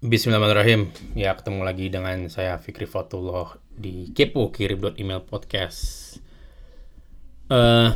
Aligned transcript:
Bismillahirrahmanirrahim. 0.00 0.88
Ya, 1.12 1.36
ketemu 1.36 1.60
lagi 1.60 1.92
dengan 1.92 2.24
saya 2.32 2.56
Fikri 2.56 2.88
Fatullah 2.88 3.60
di 3.68 4.08
Kepo 4.16 4.48
Kirim.email 4.48 5.28
podcast. 5.28 6.16
Uh, 7.52 7.92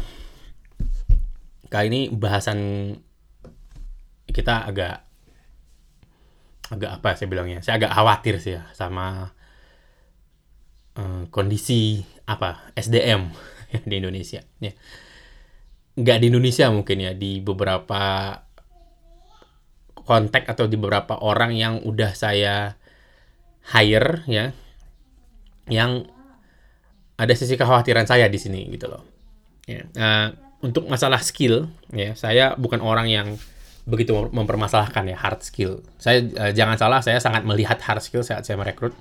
kali 1.72 1.86
ini 1.88 2.00
bahasan 2.12 2.92
kita 4.28 4.68
agak 4.68 5.08
agak 6.68 7.00
apa 7.00 7.06
ya 7.08 7.16
saya 7.16 7.28
bilangnya? 7.32 7.64
Saya 7.64 7.80
agak 7.80 7.96
khawatir 7.96 8.36
sih 8.36 8.60
ya 8.60 8.68
sama 8.76 9.32
uh, 11.00 11.24
kondisi 11.32 12.04
apa 12.28 12.68
SDM 12.76 13.32
di 13.88 13.94
Indonesia. 13.96 14.44
Ya. 14.60 14.76
Nggak 15.96 16.20
di 16.20 16.26
Indonesia 16.28 16.68
mungkin 16.68 17.00
ya, 17.00 17.16
di 17.16 17.40
beberapa 17.40 18.43
kontak 20.04 20.44
atau 20.44 20.68
di 20.68 20.76
beberapa 20.76 21.16
orang 21.20 21.56
yang 21.56 21.80
udah 21.80 22.12
saya 22.12 22.76
hire 23.72 24.20
ya 24.28 24.52
yang 25.72 26.04
ada 27.16 27.32
sisi 27.32 27.56
kekhawatiran 27.56 28.04
saya 28.04 28.28
di 28.28 28.36
sini 28.36 28.68
gitu 28.68 28.90
loh. 28.90 29.02
Ya, 29.64 29.88
uh, 29.96 30.28
untuk 30.60 30.84
masalah 30.92 31.24
skill 31.24 31.72
ya 31.88 32.12
saya 32.12 32.52
bukan 32.60 32.84
orang 32.84 33.08
yang 33.08 33.40
begitu 33.88 34.12
mempermasalahkan 34.12 35.08
ya 35.08 35.16
hard 35.16 35.40
skill. 35.40 35.80
Saya 35.96 36.20
uh, 36.36 36.52
jangan 36.52 36.76
salah 36.76 37.00
saya 37.00 37.16
sangat 37.16 37.48
melihat 37.48 37.80
hard 37.80 38.04
skill 38.04 38.20
saat 38.20 38.44
saya 38.44 38.60
merekrut. 38.60 38.92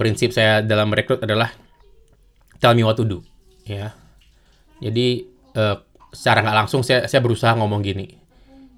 Prinsip 0.00 0.32
saya 0.32 0.64
dalam 0.64 0.92
merekrut 0.92 1.20
adalah 1.24 1.52
tell 2.60 2.72
me 2.72 2.84
what 2.84 2.96
to 2.96 3.04
do 3.04 3.20
ya. 3.68 3.92
Jadi 4.80 5.28
uh, 5.56 5.76
secara 6.12 6.40
nggak 6.40 6.56
langsung 6.64 6.80
saya 6.80 7.04
saya 7.04 7.20
berusaha 7.20 7.52
ngomong 7.52 7.84
gini. 7.84 8.16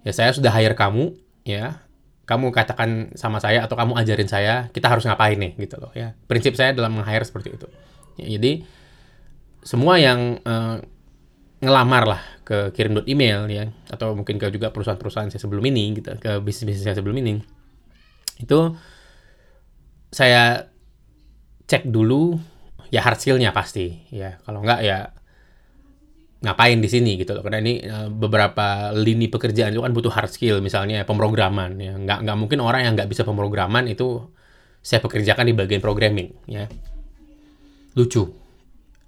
Ya 0.03 0.11
saya 0.11 0.35
sudah 0.35 0.51
hire 0.51 0.75
kamu 0.75 1.28
ya 1.49 1.89
kamu 2.29 2.53
katakan 2.53 3.17
sama 3.17 3.41
saya 3.41 3.65
atau 3.65 3.73
kamu 3.73 3.97
ajarin 3.97 4.29
saya 4.29 4.69
kita 4.69 4.93
harus 4.93 5.09
ngapain 5.09 5.41
nih 5.41 5.57
gitu 5.57 5.81
loh 5.81 5.89
ya. 5.97 6.13
Prinsip 6.29 6.53
saya 6.61 6.77
dalam 6.77 6.93
meng-hire 6.93 7.25
seperti 7.25 7.57
itu. 7.57 7.65
Ya, 8.21 8.37
jadi 8.37 8.69
semua 9.65 9.97
yang 9.97 10.37
uh, 10.45 10.85
ngelamar 11.65 12.05
lah 12.05 12.23
ke 12.45 12.71
kirim 12.77 13.01
email 13.09 13.49
ya 13.49 13.73
atau 13.89 14.13
mungkin 14.13 14.37
ke 14.37 14.53
juga 14.53 14.71
perusahaan-perusahaan 14.71 15.33
saya 15.33 15.41
sebelum 15.41 15.65
ini 15.73 15.97
gitu 15.97 16.15
ke 16.21 16.39
bisnis-bisnis 16.45 16.85
saya 16.85 16.97
sebelum 17.01 17.17
ini 17.19 17.41
itu 18.39 18.59
saya 20.13 20.69
cek 21.67 21.89
dulu 21.89 22.37
ya 22.93 23.01
hard 23.05 23.19
skillnya 23.25 23.57
pasti 23.57 24.05
ya. 24.13 24.37
Kalau 24.45 24.61
enggak 24.61 24.85
ya 24.85 25.17
ngapain 26.39 26.79
di 26.79 26.87
sini 26.87 27.19
gitu 27.19 27.35
loh. 27.35 27.43
Karena 27.43 27.59
ini 27.59 27.83
uh, 27.83 28.09
beberapa 28.11 28.95
lini 28.95 29.27
pekerjaan 29.27 29.75
itu 29.75 29.83
kan 29.83 29.91
butuh 29.91 30.13
hard 30.15 30.31
skill 30.31 30.63
misalnya 30.63 31.03
pemrograman 31.03 31.79
ya. 31.79 31.95
Nggak 31.99 32.19
nggak 32.27 32.37
mungkin 32.39 32.59
orang 32.63 32.87
yang 32.87 32.93
nggak 32.95 33.11
bisa 33.11 33.27
pemrograman 33.27 33.91
itu 33.91 34.23
saya 34.79 35.03
pekerjakan 35.03 35.51
di 35.51 35.55
bagian 35.55 35.83
programming 35.83 36.31
ya. 36.47 36.71
Lucu. 37.99 38.31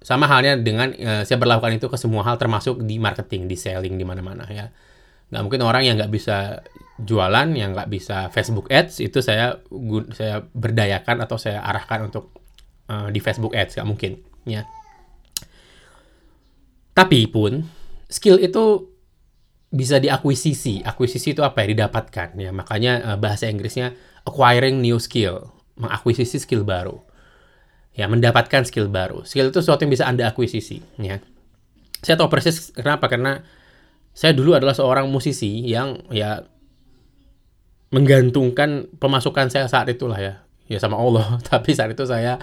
Sama 0.01 0.25
halnya 0.25 0.57
dengan 0.57 0.91
uh, 0.91 1.23
saya 1.23 1.37
berlakukan 1.39 1.77
itu 1.77 1.87
ke 1.87 1.95
semua 1.95 2.25
hal 2.27 2.35
termasuk 2.35 2.83
di 2.83 2.99
marketing 2.99 3.47
di 3.47 3.55
selling 3.55 3.95
di 3.95 4.03
mana-mana 4.03 4.43
ya. 4.51 4.67
Nggak 5.31 5.41
mungkin 5.47 5.61
orang 5.63 5.87
yang 5.87 5.95
nggak 5.95 6.11
bisa 6.11 6.59
jualan 7.01 7.47
yang 7.55 7.71
nggak 7.71 7.89
bisa 7.89 8.27
Facebook 8.29 8.67
Ads 8.67 8.99
itu 9.01 9.23
saya 9.23 9.57
saya 10.13 10.43
berdayakan 10.53 11.23
atau 11.23 11.39
saya 11.39 11.63
arahkan 11.63 12.11
untuk 12.11 12.35
uh, 12.91 13.07
di 13.07 13.23
Facebook 13.23 13.55
Ads 13.55 13.79
nggak 13.79 13.87
mungkin 13.87 14.11
ya 14.45 14.67
tapi 16.91 17.27
pun 17.27 17.63
skill 18.11 18.37
itu 18.39 18.91
bisa 19.71 19.97
diakuisisi. 19.97 20.83
Akuisisi 20.83 21.31
itu 21.31 21.41
apa 21.41 21.63
ya? 21.63 21.71
Didapatkan 21.71 22.35
ya. 22.35 22.51
Makanya 22.51 23.15
uh, 23.15 23.17
bahasa 23.17 23.47
Inggrisnya 23.47 23.95
acquiring 24.27 24.83
new 24.83 24.99
skill, 24.99 25.49
mengakuisisi 25.79 26.43
skill 26.43 26.67
baru. 26.67 26.99
Ya, 27.95 28.07
mendapatkan 28.07 28.67
skill 28.67 28.91
baru. 28.91 29.23
Skill 29.23 29.51
itu 29.51 29.59
sesuatu 29.63 29.83
yang 29.83 29.91
bisa 29.91 30.07
Anda 30.07 30.31
akuisisi, 30.31 30.79
ya. 30.99 31.19
Saya 31.99 32.15
tahu 32.15 32.31
persis 32.31 32.71
kenapa 32.71 33.11
karena 33.11 33.43
saya 34.15 34.31
dulu 34.31 34.55
adalah 34.55 34.71
seorang 34.71 35.11
musisi 35.11 35.63
yang 35.67 35.99
ya 36.07 36.43
menggantungkan 37.91 38.87
pemasukan 38.95 39.51
saya 39.51 39.67
saat 39.67 39.91
itulah 39.91 40.19
ya. 40.19 40.43
Ya 40.71 40.79
sama 40.79 40.95
Allah, 40.95 41.35
tapi 41.51 41.75
saat 41.75 41.91
itu 41.91 42.07
saya 42.07 42.39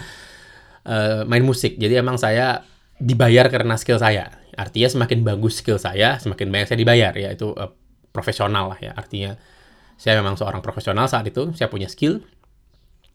uh, 0.84 1.24
main 1.24 1.44
musik. 1.44 1.80
Jadi 1.80 1.96
emang 1.96 2.20
saya 2.20 2.64
dibayar 2.98 3.46
karena 3.48 3.78
skill 3.78 4.02
saya 4.02 4.38
Artinya 4.58 4.90
semakin 4.90 5.22
bagus 5.22 5.62
skill 5.62 5.78
saya, 5.78 6.18
semakin 6.18 6.50
banyak 6.50 6.66
saya 6.66 6.78
dibayar 6.82 7.14
ya 7.14 7.30
itu 7.30 7.54
uh, 7.54 7.70
profesional 8.10 8.74
lah 8.74 8.78
ya. 8.82 8.90
Artinya 8.90 9.38
saya 9.94 10.18
memang 10.18 10.34
seorang 10.34 10.58
profesional 10.58 11.06
saat 11.06 11.30
itu, 11.30 11.54
saya 11.54 11.70
punya 11.70 11.86
skill. 11.86 12.26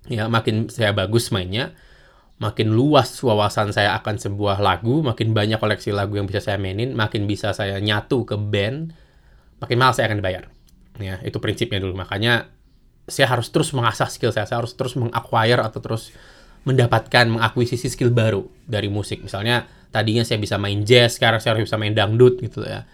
Ya, 0.08 0.32
makin 0.32 0.72
saya 0.72 0.96
bagus 0.96 1.36
mainnya, 1.36 1.76
makin 2.40 2.72
luas 2.72 3.12
wawasan 3.20 3.76
saya 3.76 3.92
akan 4.00 4.20
sebuah 4.24 4.64
lagu, 4.64 5.04
makin 5.04 5.36
banyak 5.36 5.60
koleksi 5.60 5.92
lagu 5.92 6.16
yang 6.16 6.32
bisa 6.32 6.40
saya 6.40 6.56
mainin, 6.56 6.96
makin 6.96 7.28
bisa 7.28 7.52
saya 7.52 7.76
nyatu 7.84 8.24
ke 8.24 8.40
band, 8.40 8.96
makin 9.60 9.76
mahal 9.76 9.92
saya 9.92 10.08
akan 10.08 10.24
dibayar. 10.24 10.48
Ya, 11.04 11.20
itu 11.28 11.44
prinsipnya 11.44 11.84
dulu. 11.84 12.00
Makanya 12.00 12.48
saya 13.04 13.36
harus 13.36 13.52
terus 13.52 13.76
mengasah 13.76 14.08
skill 14.08 14.32
saya, 14.32 14.48
saya 14.48 14.64
harus 14.64 14.80
terus 14.80 14.96
mengacquire 14.96 15.60
atau 15.60 15.84
terus 15.84 16.16
mendapatkan 16.64 17.28
mengakuisisi 17.28 17.92
skill 17.92 18.12
baru 18.12 18.48
dari 18.64 18.88
musik. 18.88 19.24
Misalnya 19.24 19.68
tadinya 19.92 20.24
saya 20.24 20.40
bisa 20.40 20.56
main 20.56 20.88
jazz, 20.88 21.20
sekarang 21.20 21.44
saya 21.44 21.56
harus 21.56 21.68
bisa 21.68 21.78
main 21.80 21.92
dangdut 21.92 22.40
gitu 22.40 22.64
ya. 22.64 22.88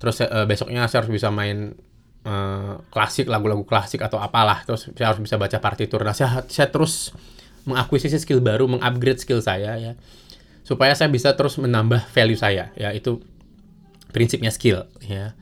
Terus 0.00 0.24
uh, 0.24 0.44
besoknya 0.44 0.84
saya 0.88 1.04
harus 1.04 1.12
bisa 1.12 1.28
main 1.32 1.76
uh, 2.24 2.80
klasik, 2.92 3.28
lagu-lagu 3.28 3.64
klasik 3.64 4.04
atau 4.04 4.20
apalah. 4.20 4.64
Terus 4.68 4.92
saya 4.92 5.12
harus 5.12 5.20
bisa 5.20 5.40
baca 5.40 5.56
partitur. 5.60 6.00
Nah, 6.04 6.16
saya, 6.16 6.44
saya 6.48 6.68
terus 6.68 7.12
mengakuisisi 7.64 8.20
skill 8.20 8.40
baru, 8.40 8.68
mengupgrade 8.68 9.20
skill 9.20 9.40
saya 9.40 9.76
ya. 9.80 9.92
Supaya 10.64 10.92
saya 10.92 11.08
bisa 11.08 11.32
terus 11.36 11.56
menambah 11.56 12.08
value 12.12 12.36
saya 12.36 12.72
ya. 12.76 12.92
Itu 12.92 13.24
prinsipnya 14.12 14.52
skill 14.52 14.88
ya. 15.04 15.32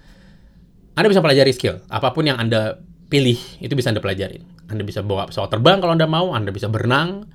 Anda 0.98 1.06
bisa 1.10 1.22
pelajari 1.22 1.54
skill. 1.54 1.78
Apa 1.90 2.10
pun 2.10 2.26
yang 2.26 2.38
Anda 2.38 2.82
pilih 3.06 3.38
itu 3.62 3.74
bisa 3.78 3.94
Anda 3.94 4.02
pelajari. 4.02 4.42
Anda 4.68 4.82
bisa 4.82 5.00
bawa 5.00 5.30
pesawat 5.30 5.54
terbang 5.54 5.78
kalau 5.78 5.94
Anda 5.94 6.10
mau, 6.10 6.34
Anda 6.34 6.50
bisa 6.50 6.66
berenang, 6.66 7.30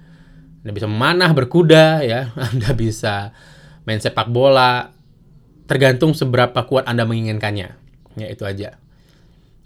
anda 0.63 0.72
bisa 0.72 0.88
memanah, 0.88 1.35
berkuda, 1.35 2.07
ya. 2.07 2.31
Anda 2.56 2.72
bisa 2.72 3.35
main 3.84 4.00
sepak 4.00 4.31
bola. 4.31 4.96
Tergantung 5.68 6.16
seberapa 6.16 6.56
kuat 6.63 6.88
Anda 6.88 7.03
menginginkannya. 7.03 7.69
Ya, 8.16 8.28
itu 8.31 8.47
aja. 8.47 8.79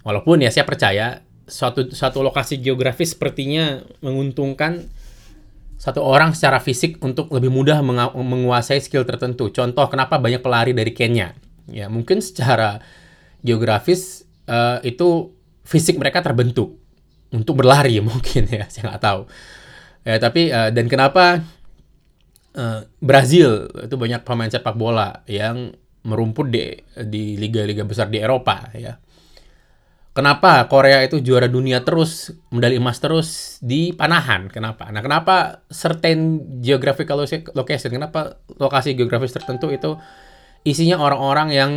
Walaupun 0.01 0.41
ya 0.41 0.49
saya 0.49 0.65
percaya 0.65 1.21
suatu 1.45 1.93
suatu 1.93 2.25
lokasi 2.25 2.57
geografis 2.59 3.13
sepertinya 3.13 3.85
menguntungkan 4.01 4.89
satu 5.77 6.01
orang 6.01 6.33
secara 6.33 6.57
fisik 6.57 6.97
untuk 7.05 7.29
lebih 7.29 7.53
mudah 7.53 7.85
menguasai 8.17 8.81
skill 8.81 9.05
tertentu. 9.05 9.53
Contoh 9.53 9.85
kenapa 9.93 10.17
banyak 10.17 10.41
pelari 10.41 10.73
dari 10.73 10.97
Kenya. 10.97 11.37
Ya, 11.69 11.93
mungkin 11.93 12.25
secara 12.25 12.81
geografis 13.45 14.25
uh, 14.49 14.81
itu 14.81 15.29
fisik 15.61 16.01
mereka 16.01 16.25
terbentuk 16.25 16.81
untuk 17.29 17.61
berlari 17.61 18.01
mungkin 18.09 18.49
ya, 18.49 18.65
saya 18.65 18.89
nggak 18.89 19.03
tahu. 19.05 19.21
Ya, 20.07 20.23
tapi 20.23 20.47
uh, 20.55 20.71
dan 20.71 20.87
kenapa 20.87 21.43
uh, 22.55 22.81
Brazil 23.03 23.67
itu 23.75 23.95
banyak 23.99 24.23
pemain 24.23 24.47
sepak 24.47 24.79
bola 24.79 25.27
yang 25.27 25.75
merumput 26.07 26.47
di 26.47 26.79
di 26.95 27.35
liga-liga 27.35 27.83
besar 27.83 28.07
di 28.07 28.23
Eropa 28.23 28.71
ya. 28.71 28.95
Kenapa 30.15 30.65
Korea 30.65 31.05
itu 31.05 31.21
juara 31.21 31.45
dunia 31.45 31.85
terus, 31.85 32.33
medali 32.49 32.81
emas 32.81 32.97
terus 32.97 33.59
di 33.61 33.93
panahan? 33.93 34.49
Kenapa? 34.49 34.89
Nah, 34.89 35.05
kenapa 35.05 35.61
certain 35.69 36.41
geographical 36.57 37.21
location? 37.53 37.91
Kenapa 37.93 38.41
lokasi 38.57 38.97
geografis 38.97 39.29
tertentu 39.29 39.69
itu 39.69 39.93
isinya 40.65 40.97
orang-orang 40.97 41.53
yang 41.53 41.71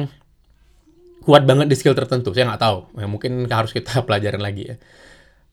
kuat 1.21 1.45
banget 1.45 1.69
di 1.69 1.77
skill 1.77 1.93
tertentu? 1.93 2.33
Saya 2.33 2.49
nggak 2.49 2.63
tahu. 2.65 2.79
Ya, 2.97 3.07
mungkin 3.13 3.45
harus 3.45 3.77
kita 3.77 4.01
pelajarin 4.09 4.41
lagi 4.41 4.73
ya 4.73 4.77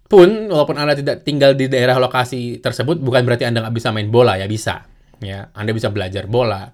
pun 0.07 0.48
walaupun 0.48 0.80
anda 0.80 0.95
tidak 0.95 1.27
tinggal 1.27 1.51
di 1.51 1.68
daerah 1.68 2.00
lokasi 2.00 2.63
tersebut 2.63 3.04
bukan 3.04 3.27
berarti 3.27 3.44
anda 3.44 3.59
nggak 3.63 3.75
bisa 3.75 3.92
main 3.92 4.07
bola 4.07 4.39
ya 4.39 4.48
bisa. 4.48 4.88
Ya 5.19 5.51
anda 5.51 5.75
bisa 5.75 5.92
belajar 5.92 6.25
bola. 6.25 6.71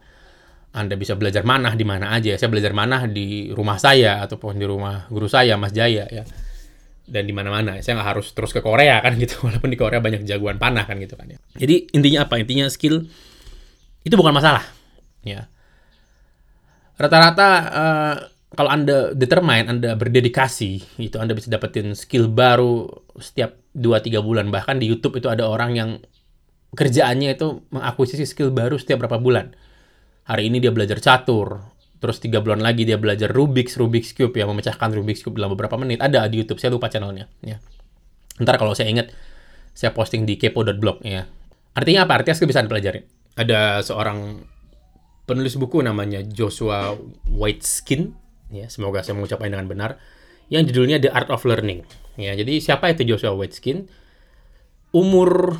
Anda 0.73 0.97
bisa 0.97 1.13
belajar 1.13 1.45
manah 1.45 1.77
di 1.77 1.85
mana 1.85 2.17
aja. 2.17 2.33
Saya 2.33 2.49
belajar 2.49 2.73
manah 2.73 3.05
di 3.05 3.53
rumah 3.53 3.77
saya 3.77 4.25
ataupun 4.25 4.57
di 4.57 4.65
rumah 4.65 5.05
guru 5.05 5.29
saya 5.29 5.53
Mas 5.53 5.69
Jaya 5.69 6.09
ya. 6.09 6.25
Dan 7.05 7.29
di 7.29 7.33
mana-mana. 7.35 7.77
Saya 7.85 8.01
nggak 8.01 8.09
harus 8.09 8.33
terus 8.33 8.49
ke 8.49 8.61
Korea 8.61 8.97
kan 9.05 9.13
gitu. 9.21 9.37
Walaupun 9.45 9.69
di 9.69 9.77
Korea 9.77 10.01
banyak 10.01 10.25
jagoan 10.25 10.57
panah 10.57 10.89
kan 10.89 10.97
gitu 10.97 11.13
kan 11.13 11.29
ya. 11.29 11.37
Jadi 11.57 11.93
intinya 11.93 12.25
apa? 12.25 12.41
Intinya 12.41 12.65
skill 12.73 13.05
itu 14.01 14.15
bukan 14.17 14.33
masalah 14.33 14.65
ya. 15.21 15.45
Rata-rata 16.97 17.49
uh, 17.73 18.15
kalau 18.53 18.69
Anda 18.69 19.17
determine, 19.17 19.65
Anda 19.65 19.97
berdedikasi, 19.97 21.01
itu 21.01 21.17
Anda 21.17 21.33
bisa 21.33 21.49
dapetin 21.49 21.97
skill 21.97 22.29
baru 22.29 22.85
setiap 23.17 23.57
2-3 23.73 24.21
bulan. 24.21 24.53
Bahkan 24.53 24.77
di 24.77 24.85
YouTube 24.85 25.17
itu 25.17 25.25
ada 25.29 25.49
orang 25.49 25.73
yang 25.73 25.89
kerjaannya 26.77 27.33
itu 27.33 27.65
mengakuisisi 27.73 28.25
skill 28.29 28.53
baru 28.53 28.77
setiap 28.77 29.05
berapa 29.05 29.17
bulan. 29.17 29.57
Hari 30.29 30.53
ini 30.53 30.61
dia 30.61 30.69
belajar 30.69 31.01
catur, 31.01 31.65
terus 31.97 32.21
tiga 32.21 32.39
bulan 32.39 32.61
lagi 32.61 32.85
dia 32.85 32.95
belajar 33.01 33.33
Rubik's 33.33 33.75
Rubik's 33.75 34.13
Cube 34.13 34.37
yang 34.37 34.53
memecahkan 34.53 34.93
Rubik's 34.93 35.25
Cube 35.25 35.35
dalam 35.41 35.57
beberapa 35.57 35.75
menit. 35.75 35.99
Ada 35.99 36.29
di 36.29 36.41
YouTube, 36.41 36.61
saya 36.61 36.71
lupa 36.71 36.93
channelnya. 36.93 37.27
Ya. 37.41 37.57
Ntar 38.37 38.61
kalau 38.61 38.77
saya 38.77 38.89
ingat, 38.89 39.09
saya 39.73 39.97
posting 39.97 40.29
di 40.29 40.37
kepo.blog 40.37 41.01
ya. 41.01 41.25
Artinya 41.73 42.05
apa? 42.05 42.21
Artinya 42.21 42.37
skill 42.37 42.49
bisa 42.53 42.61
dipelajari. 42.61 43.01
Ada 43.33 43.81
seorang 43.81 44.45
penulis 45.25 45.57
buku 45.57 45.81
namanya 45.81 46.21
Joshua 46.21 46.93
Whiteskin, 47.33 48.22
ya 48.53 48.69
semoga 48.69 49.01
saya 49.01 49.17
mengucapkan 49.17 49.49
dengan 49.49 49.65
benar, 49.65 49.97
yang 50.47 50.63
judulnya 50.69 51.01
The 51.01 51.09
Art 51.09 51.33
of 51.33 51.43
Learning. 51.43 51.81
Ya, 52.15 52.37
jadi 52.37 52.61
siapa 52.61 52.93
itu 52.93 53.03
Joshua 53.09 53.33
Whiteskin? 53.33 53.89
Umur 54.93 55.57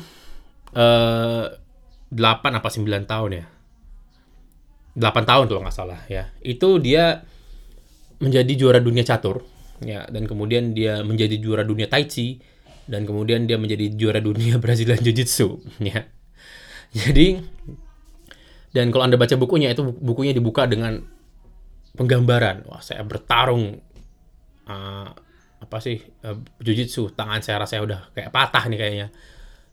uh, 0.78 1.44
8 1.50 2.14
apa 2.14 2.68
9 2.70 2.86
tahun 3.10 3.30
ya. 3.34 3.44
8 4.94 5.02
tahun 5.26 5.44
kalau 5.50 5.60
nggak 5.66 5.74
salah 5.74 6.00
ya. 6.06 6.30
Itu 6.38 6.78
dia 6.78 7.26
menjadi 8.22 8.54
juara 8.54 8.78
dunia 8.78 9.02
catur 9.02 9.42
ya 9.82 10.06
dan 10.06 10.30
kemudian 10.30 10.70
dia 10.70 11.02
menjadi 11.02 11.34
juara 11.42 11.66
dunia 11.66 11.90
tai 11.90 12.06
chi 12.06 12.38
dan 12.86 13.02
kemudian 13.02 13.50
dia 13.50 13.58
menjadi 13.58 13.90
juara 13.90 14.22
dunia 14.22 14.56
Brazilian 14.62 15.02
Jiu 15.02 15.10
Jitsu 15.10 15.58
ya. 15.82 16.06
Jadi 16.94 17.42
dan 18.74 18.90
kalau 18.90 19.06
Anda 19.06 19.14
baca 19.14 19.38
bukunya, 19.38 19.70
itu 19.70 19.86
bukunya 19.86 20.34
dibuka 20.34 20.66
dengan 20.66 20.98
penggambaran. 21.94 22.66
Wah, 22.66 22.82
saya 22.82 23.02
bertarung 23.06 23.78
uh, 24.66 25.08
apa 25.64 25.76
sih 25.80 26.02
uh, 26.26 26.36
jujitsu, 26.60 27.14
tangan 27.16 27.40
saya 27.40 27.62
rasa 27.62 27.80
udah 27.80 28.12
kayak 28.12 28.30
patah 28.34 28.64
nih 28.68 28.78
kayaknya. 28.78 29.08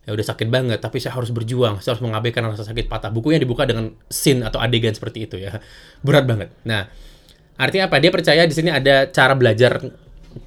Ya 0.02 0.10
udah 0.10 0.26
sakit 0.26 0.50
banget, 0.50 0.82
tapi 0.82 0.98
saya 0.98 1.14
harus 1.14 1.30
berjuang, 1.30 1.78
saya 1.78 1.94
harus 1.94 2.02
mengabaikan 2.02 2.42
rasa 2.42 2.66
sakit 2.66 2.90
patah. 2.90 3.14
Bukunya 3.14 3.38
dibuka 3.38 3.62
dengan 3.62 3.94
scene 4.10 4.42
atau 4.42 4.58
adegan 4.58 4.90
seperti 4.90 5.30
itu 5.30 5.38
ya. 5.38 5.62
Berat 6.02 6.26
banget. 6.26 6.50
Nah, 6.66 6.90
artinya 7.54 7.86
apa? 7.86 8.02
Dia 8.02 8.10
percaya 8.10 8.42
di 8.42 8.50
sini 8.50 8.74
ada 8.74 9.06
cara 9.06 9.38
belajar 9.38 9.78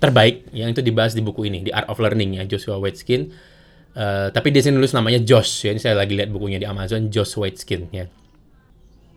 terbaik 0.01 0.51
yang 0.51 0.75
itu 0.75 0.83
dibahas 0.83 1.16
di 1.16 1.24
buku 1.24 1.48
ini, 1.48 1.63
di 1.63 1.72
Art 1.72 1.88
of 1.88 2.04
Learning 2.04 2.36
ya, 2.36 2.44
Joshua 2.44 2.75
Waitzkin. 2.83 3.31
Uh, 3.95 4.27
tapi 4.36 4.51
di 4.51 4.60
sini 4.60 4.75
nulis 4.75 4.92
namanya 4.92 5.24
Josh 5.24 5.63
ya. 5.63 5.72
Ini 5.72 5.80
saya 5.80 5.95
lagi 5.95 6.19
lihat 6.19 6.36
bukunya 6.36 6.60
di 6.60 6.68
Amazon, 6.68 7.07
Josh 7.07 7.39
Waitzkin 7.39 7.88
ya 7.95 8.12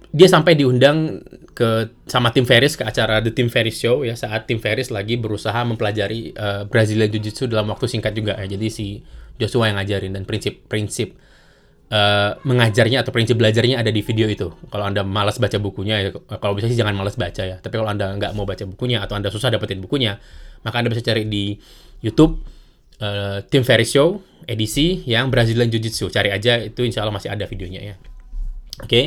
dia 0.09 0.29
sampai 0.29 0.57
diundang 0.57 1.21
ke 1.53 1.93
sama 2.09 2.33
tim 2.33 2.49
Ferris 2.49 2.79
ke 2.79 2.87
acara 2.87 3.21
The 3.21 3.35
Tim 3.35 3.53
Ferris 3.53 3.77
Show 3.77 4.07
ya 4.07 4.17
saat 4.17 4.49
tim 4.49 4.57
Ferris 4.57 4.89
lagi 4.89 5.21
berusaha 5.21 5.59
mempelajari 5.69 6.33
uh, 6.33 6.65
Brazilian 6.65 7.13
Jiu-Jitsu 7.13 7.51
dalam 7.51 7.69
waktu 7.69 7.91
singkat 7.91 8.17
juga 8.17 8.39
ya. 8.41 8.47
Jadi 8.49 8.67
si 8.73 8.87
Joshua 9.37 9.69
yang 9.69 9.77
ngajarin 9.77 10.17
dan 10.17 10.25
prinsip-prinsip 10.25 11.13
uh, 11.93 12.41
mengajarnya 12.41 13.05
atau 13.05 13.13
prinsip 13.13 13.37
belajarnya 13.37 13.85
ada 13.85 13.93
di 13.93 14.01
video 14.01 14.31
itu. 14.33 14.49
Kalau 14.73 14.85
Anda 14.89 15.05
malas 15.05 15.37
baca 15.37 15.61
bukunya 15.61 16.09
ya 16.09 16.11
kalau 16.41 16.57
bisa 16.57 16.73
sih 16.73 16.79
jangan 16.79 16.97
malas 16.97 17.21
baca 17.21 17.45
ya. 17.45 17.61
Tapi 17.61 17.75
kalau 17.77 17.91
Anda 17.93 18.17
nggak 18.17 18.33
mau 18.33 18.49
baca 18.49 18.65
bukunya 18.65 19.05
atau 19.05 19.21
Anda 19.21 19.29
susah 19.29 19.53
dapetin 19.53 19.85
bukunya, 19.85 20.17
maka 20.65 20.81
Anda 20.81 20.89
bisa 20.89 21.05
cari 21.05 21.29
di 21.29 21.61
YouTube 22.01 22.41
uh, 23.05 23.45
Tim 23.45 23.61
Ferris 23.61 23.93
Show 23.93 24.25
edisi 24.49 25.05
yang 25.05 25.29
Brazilian 25.29 25.69
Jiu-Jitsu. 25.69 26.09
Cari 26.09 26.33
aja 26.33 26.57
itu 26.65 26.81
insya 26.81 27.05
Allah 27.05 27.13
masih 27.13 27.29
ada 27.29 27.45
videonya 27.45 27.83
ya. 27.83 27.95
Oke. 28.81 28.89
Okay? 28.89 29.05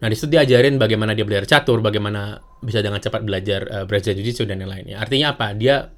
Nah, 0.00 0.08
di 0.08 0.16
situ 0.16 0.32
diajarin 0.32 0.80
bagaimana 0.80 1.12
dia 1.12 1.28
belajar 1.28 1.44
catur, 1.44 1.84
bagaimana 1.84 2.40
bisa 2.64 2.80
dengan 2.80 3.00
cepat 3.00 3.20
belajar 3.20 3.60
uh, 3.68 3.84
Brazilian 3.84 4.16
Jiu-Jitsu 4.20 4.48
dan 4.48 4.64
yang 4.64 4.72
lainnya. 4.72 4.96
Artinya 4.96 5.36
apa? 5.36 5.52
Dia 5.52 5.92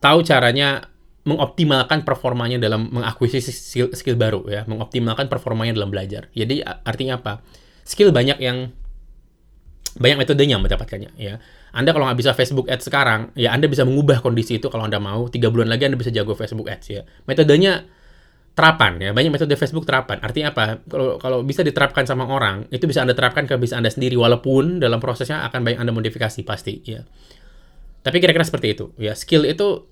tahu 0.00 0.20
caranya 0.20 0.92
mengoptimalkan 1.22 2.02
performanya 2.02 2.58
dalam 2.58 2.90
mengakuisisi 2.90 3.54
skill, 3.54 3.88
skill 3.94 4.18
baru 4.18 4.42
ya, 4.50 4.68
mengoptimalkan 4.68 5.30
performanya 5.32 5.78
dalam 5.78 5.88
belajar. 5.88 6.28
Jadi 6.34 6.60
artinya 6.60 7.22
apa? 7.22 7.40
Skill 7.86 8.12
banyak 8.12 8.38
yang 8.42 8.74
banyak 9.92 10.24
metodenya 10.24 10.56
mendapatkannya 10.56 11.12
ya. 11.20 11.36
Anda 11.72 11.92
kalau 11.92 12.08
nggak 12.08 12.18
bisa 12.20 12.32
Facebook 12.36 12.68
Ads 12.68 12.88
sekarang, 12.88 13.32
ya 13.36 13.52
Anda 13.52 13.68
bisa 13.68 13.84
mengubah 13.84 14.20
kondisi 14.20 14.60
itu 14.60 14.68
kalau 14.68 14.84
Anda 14.84 15.00
mau. 15.00 15.28
Tiga 15.32 15.48
bulan 15.48 15.72
lagi 15.72 15.88
Anda 15.88 15.96
bisa 15.96 16.12
jago 16.12 16.36
Facebook 16.36 16.68
Ads 16.68 16.86
ya. 16.88 17.02
Metodenya 17.24 17.86
terapan 18.52 19.00
ya 19.00 19.10
banyak 19.16 19.32
metode 19.32 19.56
Facebook 19.56 19.88
terapan. 19.88 20.20
Artinya 20.20 20.52
apa? 20.52 20.84
Kalau 20.84 21.16
kalau 21.16 21.40
bisa 21.40 21.64
diterapkan 21.64 22.04
sama 22.04 22.28
orang 22.28 22.68
itu 22.68 22.84
bisa 22.84 23.00
anda 23.00 23.16
terapkan 23.16 23.48
ke 23.48 23.56
bisa 23.56 23.80
anda 23.80 23.88
sendiri 23.88 24.12
walaupun 24.20 24.76
dalam 24.76 25.00
prosesnya 25.00 25.40
akan 25.48 25.64
banyak 25.64 25.78
anda 25.80 25.92
modifikasi 25.92 26.44
pasti 26.44 26.84
ya. 26.84 27.00
Tapi 28.04 28.16
kira-kira 28.20 28.44
seperti 28.44 28.76
itu 28.76 28.92
ya. 29.00 29.16
Skill 29.16 29.48
itu 29.48 29.88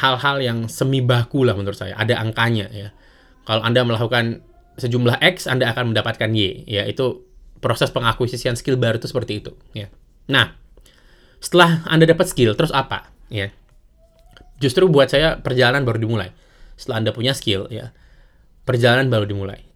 hal-hal 0.00 0.40
yang 0.40 0.58
semi 0.70 1.04
baku 1.04 1.44
lah 1.44 1.52
menurut 1.52 1.76
saya 1.76 1.92
ada 1.92 2.16
angkanya 2.16 2.72
ya. 2.72 2.88
Kalau 3.44 3.60
anda 3.60 3.84
melakukan 3.84 4.40
sejumlah 4.80 5.20
X 5.20 5.44
anda 5.44 5.68
akan 5.68 5.92
mendapatkan 5.92 6.32
Y 6.32 6.64
ya. 6.64 6.88
Itu 6.88 7.28
proses 7.60 7.92
pengakuisisian 7.92 8.56
skill 8.56 8.80
baru 8.80 8.96
itu 8.96 9.12
seperti 9.12 9.44
itu 9.44 9.52
ya. 9.76 9.92
Nah 10.32 10.56
setelah 11.36 11.84
anda 11.84 12.08
dapat 12.08 12.32
skill 12.32 12.56
terus 12.56 12.72
apa 12.72 13.12
ya? 13.28 13.52
Justru 14.56 14.88
buat 14.88 15.12
saya 15.12 15.36
perjalanan 15.36 15.84
baru 15.84 16.00
dimulai 16.00 16.32
setelah 16.78 17.02
Anda 17.02 17.10
punya 17.10 17.34
skill 17.34 17.66
ya, 17.68 17.90
perjalanan 18.62 19.10
baru 19.10 19.26
dimulai. 19.26 19.66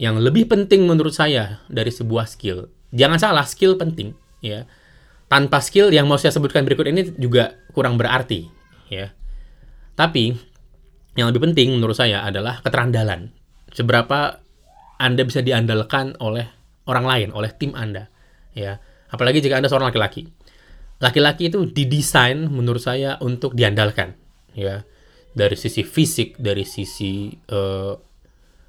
Yang 0.00 0.24
lebih 0.24 0.48
penting 0.48 0.88
menurut 0.88 1.12
saya 1.12 1.60
dari 1.68 1.92
sebuah 1.92 2.24
skill, 2.24 2.72
jangan 2.96 3.20
salah, 3.20 3.44
skill 3.44 3.76
penting 3.76 4.16
ya. 4.40 4.64
Tanpa 5.28 5.60
skill 5.60 5.92
yang 5.92 6.08
mau 6.08 6.16
saya 6.16 6.32
sebutkan 6.32 6.64
berikut 6.64 6.88
ini 6.88 7.12
juga 7.20 7.52
kurang 7.76 8.00
berarti 8.00 8.48
ya. 8.88 9.12
Tapi 9.92 10.32
yang 11.20 11.28
lebih 11.28 11.52
penting 11.52 11.76
menurut 11.76 11.92
saya 11.92 12.24
adalah 12.24 12.64
keterandalan. 12.64 13.28
Seberapa 13.68 14.40
Anda 14.96 15.28
bisa 15.28 15.44
diandalkan 15.44 16.16
oleh 16.24 16.48
orang 16.88 17.04
lain, 17.04 17.28
oleh 17.36 17.52
tim 17.52 17.76
Anda 17.76 18.08
ya. 18.56 18.80
Apalagi 19.12 19.44
jika 19.44 19.60
Anda 19.60 19.68
seorang 19.68 19.92
laki-laki. 19.92 20.24
Laki-laki 20.98 21.52
itu 21.52 21.68
didesain 21.68 22.48
menurut 22.48 22.80
saya 22.80 23.20
untuk 23.20 23.54
diandalkan 23.54 24.18
ya 24.56 24.82
dari 25.32 25.56
sisi 25.56 25.84
fisik, 25.84 26.38
dari 26.40 26.64
sisi 26.64 27.32
uh, 27.52 27.94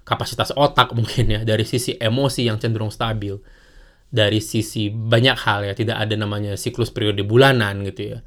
kapasitas 0.04 0.54
otak 0.58 0.92
mungkin 0.98 1.26
ya, 1.30 1.42
dari 1.46 1.64
sisi 1.64 1.96
emosi 1.96 2.50
yang 2.50 2.58
cenderung 2.58 2.90
stabil, 2.90 3.38
dari 4.10 4.42
sisi 4.42 4.90
banyak 4.90 5.38
hal 5.46 5.70
ya, 5.70 5.74
tidak 5.78 6.02
ada 6.02 6.16
namanya 6.18 6.58
siklus 6.58 6.90
periode 6.90 7.22
bulanan 7.22 7.86
gitu 7.86 8.18
ya. 8.18 8.20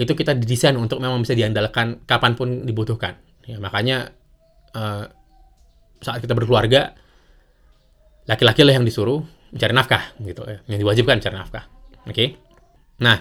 Itu 0.00 0.16
kita 0.16 0.32
didesain 0.32 0.80
untuk 0.80 0.96
memang 0.96 1.20
bisa 1.20 1.36
diandalkan 1.36 2.08
kapan 2.08 2.32
pun 2.32 2.64
dibutuhkan. 2.64 3.20
Ya, 3.44 3.60
makanya 3.60 4.16
uh, 4.72 5.04
saat 6.00 6.24
kita 6.24 6.32
berkeluarga, 6.32 6.96
laki-laki 8.24 8.64
lah 8.64 8.80
yang 8.80 8.88
disuruh 8.88 9.20
mencari 9.52 9.74
nafkah 9.76 10.02
gitu 10.24 10.42
ya, 10.48 10.58
yang 10.72 10.78
diwajibkan 10.80 11.20
mencari 11.20 11.36
nafkah. 11.36 11.64
Oke. 12.08 12.14
Okay? 12.16 12.28
Nah, 13.04 13.20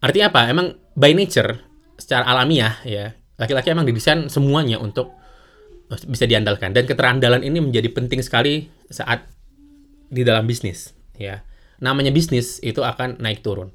artinya 0.00 0.32
apa? 0.32 0.48
Emang 0.48 0.80
by 0.96 1.12
nature 1.12 1.69
secara 2.00 2.24
alamiah 2.24 2.80
ya. 2.82 3.12
Laki-laki 3.36 3.72
emang 3.72 3.88
didesain 3.88 4.28
semuanya 4.32 4.80
untuk 4.80 5.12
bisa 6.08 6.24
diandalkan. 6.24 6.72
Dan 6.72 6.88
keterandalan 6.88 7.44
ini 7.44 7.60
menjadi 7.60 7.88
penting 7.92 8.20
sekali 8.24 8.68
saat 8.88 9.28
di 10.10 10.24
dalam 10.24 10.44
bisnis 10.44 10.96
ya. 11.16 11.44
Namanya 11.80 12.12
bisnis 12.12 12.60
itu 12.60 12.80
akan 12.84 13.20
naik 13.20 13.40
turun 13.44 13.72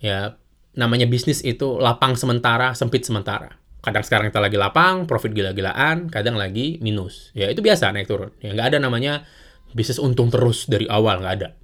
ya. 0.00 0.36
Namanya 0.78 1.08
bisnis 1.08 1.42
itu 1.42 1.80
lapang 1.80 2.14
sementara 2.14 2.76
sempit 2.76 3.02
sementara. 3.02 3.56
Kadang 3.78 4.04
sekarang 4.04 4.26
kita 4.28 4.42
lagi 4.42 4.58
lapang 4.58 5.06
profit 5.08 5.32
gila-gilaan 5.32 6.12
kadang 6.12 6.36
lagi 6.36 6.76
minus 6.84 7.32
ya. 7.32 7.48
Itu 7.48 7.64
biasa 7.64 7.92
naik 7.94 8.06
turun 8.10 8.30
ya. 8.44 8.52
Nggak 8.52 8.76
ada 8.76 8.78
namanya 8.82 9.24
bisnis 9.72 9.96
untung 9.96 10.28
terus 10.28 10.68
dari 10.68 10.84
awal 10.86 11.24
nggak 11.24 11.34
ada. 11.40 11.56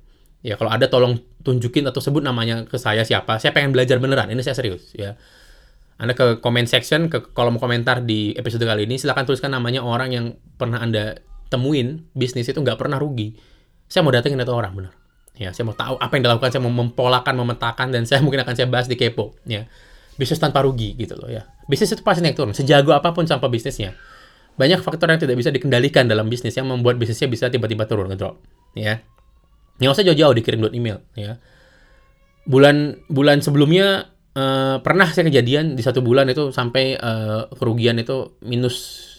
Ya 0.45 0.57
kalau 0.57 0.73
ada 0.73 0.89
tolong 0.89 1.21
tunjukin 1.45 1.85
atau 1.85 2.01
sebut 2.01 2.25
namanya 2.25 2.65
ke 2.65 2.81
saya 2.81 3.05
siapa 3.05 3.37
saya 3.37 3.53
pengen 3.53 3.77
belajar 3.77 4.01
beneran 4.01 4.33
ini 4.33 4.41
saya 4.41 4.57
serius 4.57 4.97
ya 4.97 5.15
anda 5.95 6.13
ke 6.19 6.43
comment 6.43 6.67
section, 6.67 7.07
ke 7.07 7.23
kolom 7.31 7.63
komentar 7.63 8.03
di 8.03 8.35
episode 8.35 8.67
kali 8.67 8.83
ini, 8.83 8.99
silahkan 8.99 9.23
tuliskan 9.23 9.55
namanya 9.55 9.87
orang 9.87 10.11
yang 10.11 10.27
pernah 10.59 10.83
Anda 10.83 11.23
temuin, 11.55 12.11
bisnis 12.19 12.51
itu 12.51 12.59
nggak 12.59 12.83
pernah 12.83 12.99
rugi. 12.99 13.39
Saya 13.87 14.03
mau 14.03 14.11
datengin 14.11 14.43
itu 14.43 14.51
orang, 14.51 14.75
benar. 14.75 14.93
Ya, 15.39 15.55
saya 15.55 15.67
mau 15.67 15.75
tahu 15.75 15.95
apa 15.99 16.11
yang 16.19 16.27
dilakukan, 16.27 16.51
saya 16.51 16.63
mau 16.67 16.75
mempolakan, 16.75 17.35
memetakan, 17.39 17.95
dan 17.95 18.03
saya 18.11 18.23
mungkin 18.27 18.43
akan 18.43 18.55
saya 18.59 18.67
bahas 18.67 18.91
di 18.91 18.99
Kepo. 18.99 19.39
Ya, 19.47 19.71
bisnis 20.19 20.43
tanpa 20.43 20.67
rugi 20.67 20.99
gitu 20.99 21.15
loh 21.15 21.31
ya. 21.31 21.47
Bisnis 21.71 21.95
itu 21.95 22.03
pasti 22.03 22.27
naik 22.27 22.35
turun, 22.35 22.59
sejago 22.59 22.91
apa 22.91 23.15
pun 23.15 23.31
sampai 23.31 23.47
bisnisnya. 23.47 23.95
Banyak 24.59 24.83
faktor 24.83 25.11
yang 25.11 25.23
tidak 25.23 25.39
bisa 25.39 25.51
dikendalikan 25.51 26.07
dalam 26.11 26.27
bisnis 26.27 26.55
yang 26.55 26.67
membuat 26.67 26.99
bisnisnya 26.99 27.31
bisa 27.31 27.47
tiba-tiba 27.55 27.87
turun, 27.87 28.11
ngedrop. 28.11 28.43
Ya, 28.75 28.99
nggak 29.79 29.95
usah 29.95 30.03
jauh-jauh 30.11 30.35
dikirim 30.35 30.59
buat 30.59 30.75
email. 30.75 31.07
Ya, 31.15 31.39
bulan 32.51 32.99
bulan 33.07 33.43
sebelumnya 33.43 34.14
uh, 34.35 34.77
pernah 34.83 35.09
saya 35.11 35.31
kejadian 35.31 35.79
di 35.79 35.83
satu 35.83 36.03
bulan 36.03 36.29
itu 36.31 36.51
sampai 36.51 36.99
uh, 36.99 37.51
kerugian 37.55 37.99
itu 37.99 38.39
minus 38.43 39.11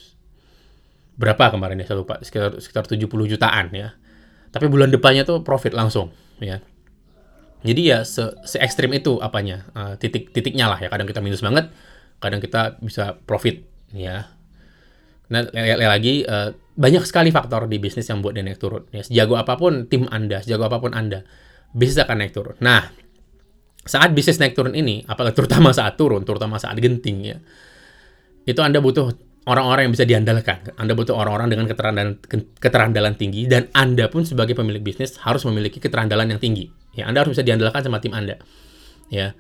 berapa 1.16 1.48
kemarin 1.52 1.80
ya 1.80 1.88
saya 1.88 2.04
lupa 2.04 2.20
sekitar 2.20 2.60
sekitar 2.60 2.84
70 2.92 3.08
jutaan 3.32 3.72
ya. 3.72 3.96
Tapi 4.52 4.72
bulan 4.72 4.92
depannya 4.92 5.28
tuh 5.28 5.44
profit 5.44 5.76
langsung 5.76 6.12
ya. 6.40 6.64
Jadi 7.66 7.82
ya 7.82 8.06
se, 8.06 8.22
se 8.46 8.62
ekstrim 8.62 8.94
itu 8.94 9.18
apanya 9.20 9.66
uh, 9.74 9.94
titik 9.98 10.32
titiknya 10.32 10.70
lah 10.70 10.78
ya. 10.78 10.88
Kadang 10.92 11.10
kita 11.10 11.20
minus 11.24 11.42
banget, 11.42 11.74
kadang 12.22 12.40
kita 12.40 12.78
bisa 12.80 13.18
profit 13.26 13.66
ya. 13.92 14.30
Nah, 15.26 15.42
lagi 15.90 16.22
uh, 16.22 16.54
banyak 16.78 17.02
sekali 17.10 17.34
faktor 17.34 17.66
di 17.66 17.82
bisnis 17.82 18.06
yang 18.06 18.22
buat 18.22 18.38
dia 18.38 18.46
naik 18.46 18.62
turun. 18.62 18.86
Ya, 18.94 19.02
sejago 19.02 19.40
apa 19.40 19.58
pun 19.58 19.90
tim 19.90 20.06
Anda, 20.14 20.46
sejago 20.46 20.70
apa 20.70 20.78
pun 20.78 20.94
Anda, 20.94 21.26
bisnis 21.74 21.98
akan 22.06 22.22
naik 22.22 22.38
turun. 22.38 22.56
Nah, 22.62 22.86
saat 23.86 24.12
bisnis 24.18 24.42
naik 24.42 24.58
turun 24.58 24.74
ini, 24.74 25.06
apalagi 25.06 25.38
terutama 25.38 25.70
saat 25.70 25.96
turun, 25.96 26.26
terutama 26.26 26.58
saat 26.58 26.76
genting 26.82 27.18
ya, 27.22 27.38
itu 28.50 28.58
Anda 28.62 28.82
butuh 28.82 29.14
orang-orang 29.46 29.90
yang 29.90 29.94
bisa 29.94 30.06
diandalkan. 30.10 30.74
Anda 30.76 30.98
butuh 30.98 31.14
orang-orang 31.14 31.54
dengan 31.54 31.66
keterandalan, 31.70 32.18
keterandalan 32.58 33.14
tinggi, 33.14 33.46
dan 33.46 33.70
Anda 33.78 34.10
pun 34.10 34.26
sebagai 34.26 34.58
pemilik 34.58 34.82
bisnis 34.82 35.22
harus 35.22 35.46
memiliki 35.46 35.78
keterandalan 35.78 36.34
yang 36.34 36.42
tinggi. 36.42 36.70
Ya, 36.98 37.06
Anda 37.06 37.22
harus 37.22 37.38
bisa 37.38 37.46
diandalkan 37.46 37.86
sama 37.86 38.02
tim 38.02 38.18
Anda. 38.18 38.42
Ya, 39.14 39.38